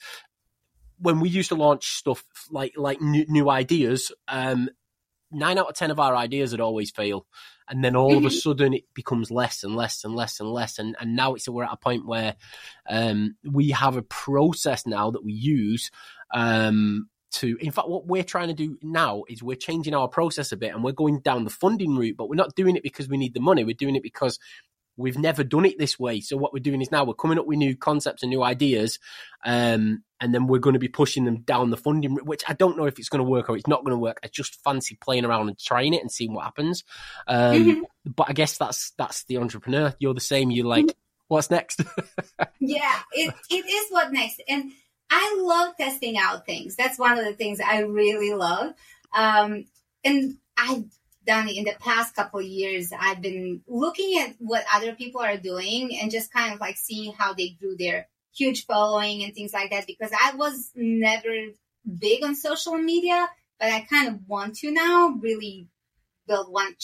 [0.98, 4.68] when we used to launch stuff like like new, new ideas um
[5.30, 7.26] nine out of ten of our ideas would always fail
[7.68, 8.40] and then all of a Mhm.
[8.42, 11.64] sudden it becomes less and less and less and less and, and now it's we're
[11.64, 12.36] at a point where
[12.88, 15.90] um we have a process now that we use
[16.34, 20.52] um to in fact what we're trying to do now is we're changing our process
[20.52, 23.08] a bit and we're going down the funding route but we're not doing it because
[23.08, 24.38] we need the money we're doing it because
[24.96, 27.46] we've never done it this way so what we're doing is now we're coming up
[27.46, 28.98] with new concepts and new ideas
[29.44, 32.76] um and then we're going to be pushing them down the funding which i don't
[32.76, 34.96] know if it's going to work or it's not going to work i just fancy
[35.00, 36.82] playing around and trying it and seeing what happens
[37.28, 37.80] um Mhm.
[38.04, 40.86] but i guess that's that's the entrepreneur you're the same you're like
[41.28, 41.80] what's next
[42.60, 44.42] yeah, it, it is what next.
[44.48, 44.72] And
[45.10, 46.76] I love testing out things.
[46.76, 48.74] That's one of the things I really love.
[49.14, 49.64] Um,
[50.02, 50.84] and I've
[51.26, 52.92] done in the past couple of years.
[52.98, 57.12] I've been looking at what other people are doing and just kind of like seeing
[57.12, 61.52] how they grew their huge following and things like that because I was never
[61.98, 63.28] big on social media,
[63.58, 65.68] but I kind of want to now really
[66.26, 66.74] build one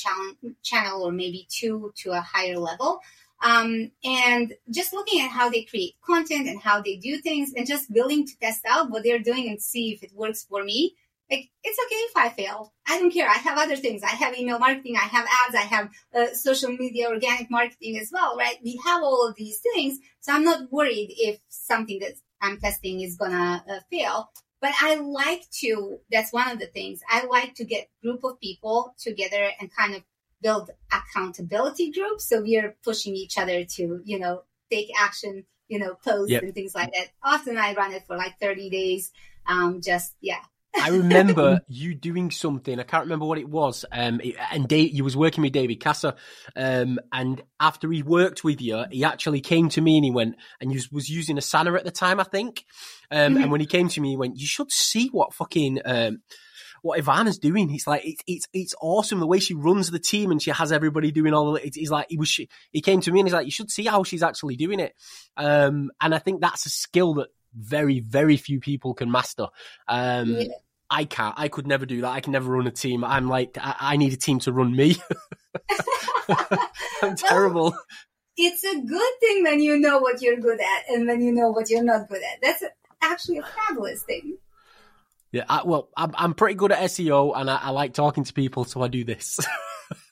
[0.62, 3.00] channel, or maybe two to a higher level.
[3.42, 7.66] Um, and just looking at how they create content and how they do things and
[7.66, 10.94] just willing to test out what they're doing and see if it works for me.
[11.30, 12.72] Like, it's okay if I fail.
[12.88, 13.28] I don't care.
[13.28, 14.02] I have other things.
[14.02, 14.96] I have email marketing.
[14.96, 15.54] I have ads.
[15.54, 18.56] I have uh, social media, organic marketing as well, right?
[18.64, 19.98] We have all of these things.
[20.20, 24.30] So I'm not worried if something that I'm testing is gonna uh, fail.
[24.60, 28.40] But I like to, that's one of the things, I like to get group of
[28.40, 30.02] people together and kind of
[30.42, 32.28] build accountability groups.
[32.28, 36.42] So we are pushing each other to, you know, take action, you know, post Yep.
[36.42, 37.08] and things like that.
[37.22, 39.12] Often I run it for like 30 days.
[39.46, 40.42] Um, just, yeah.
[40.78, 42.78] I remember you doing something.
[42.78, 43.84] I can't remember what it was.
[43.90, 44.20] Um,
[44.52, 46.14] and Dave, you was working with David Casa.
[46.54, 50.36] Um, and after he worked with you, he actually came to me and he went,
[50.60, 52.64] and he was, using a Asana at the time, I think.
[53.10, 53.42] Um, Mhm.
[53.42, 56.22] and when he came to me, he went, you should see what fucking, um,
[56.82, 57.68] what Ivana's doing.
[57.68, 60.72] He's like, it's, it's, it's awesome the way she runs the team and she has
[60.72, 62.34] everybody doing all the, it's, he's like, he was,
[62.70, 64.94] he came to me and he's like, you should see how she's actually doing it.
[65.36, 69.46] Um, and I think that's a skill that very, very few people can master.
[69.88, 70.44] Um, Yeah.
[70.92, 71.34] I can't.
[71.38, 72.08] I could never do that.
[72.10, 73.04] I can never run a team.
[73.04, 74.96] I'm like, I, I need a team to run me.
[77.02, 77.76] I'm terrible.
[78.36, 81.50] it's a good thing when you know what you're good at and when you know
[81.50, 82.40] what you're not good at.
[82.42, 82.64] That's
[83.02, 84.36] actually a fabulous thing.
[85.32, 85.44] Yeah.
[85.48, 88.64] I, well, I'm, I'm pretty good at SEO, and I, I like talking to people,
[88.64, 89.38] so I do this.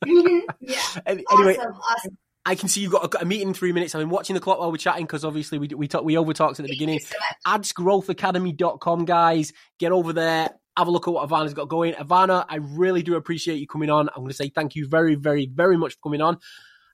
[0.04, 0.40] Mhm.
[0.60, 0.80] yeah.
[1.06, 2.18] Any- anyway, awesome.
[2.48, 3.94] I can see you've got a, a meeting in three minutes.
[3.94, 6.32] I've been watching the clock while we're chatting because obviously we we talk, we over
[6.32, 6.94] talked at the beginning.
[6.94, 7.60] you so much.
[7.60, 9.52] adsgrowthacademy.com, guys.
[9.78, 10.48] Get over there.
[10.74, 11.92] Have a look at what Ivana's got going.
[11.92, 14.08] Ivana, I really do appreciate you coming on.
[14.08, 16.38] I'm going to say thank you very, very, very much for coming on.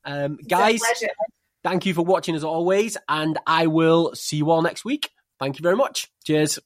[0.05, 0.81] Um, guys,
[1.63, 5.11] thank you for watching as always, and I will see you all next week.
[5.39, 6.11] Thank you very much.
[6.25, 6.59] Cheers.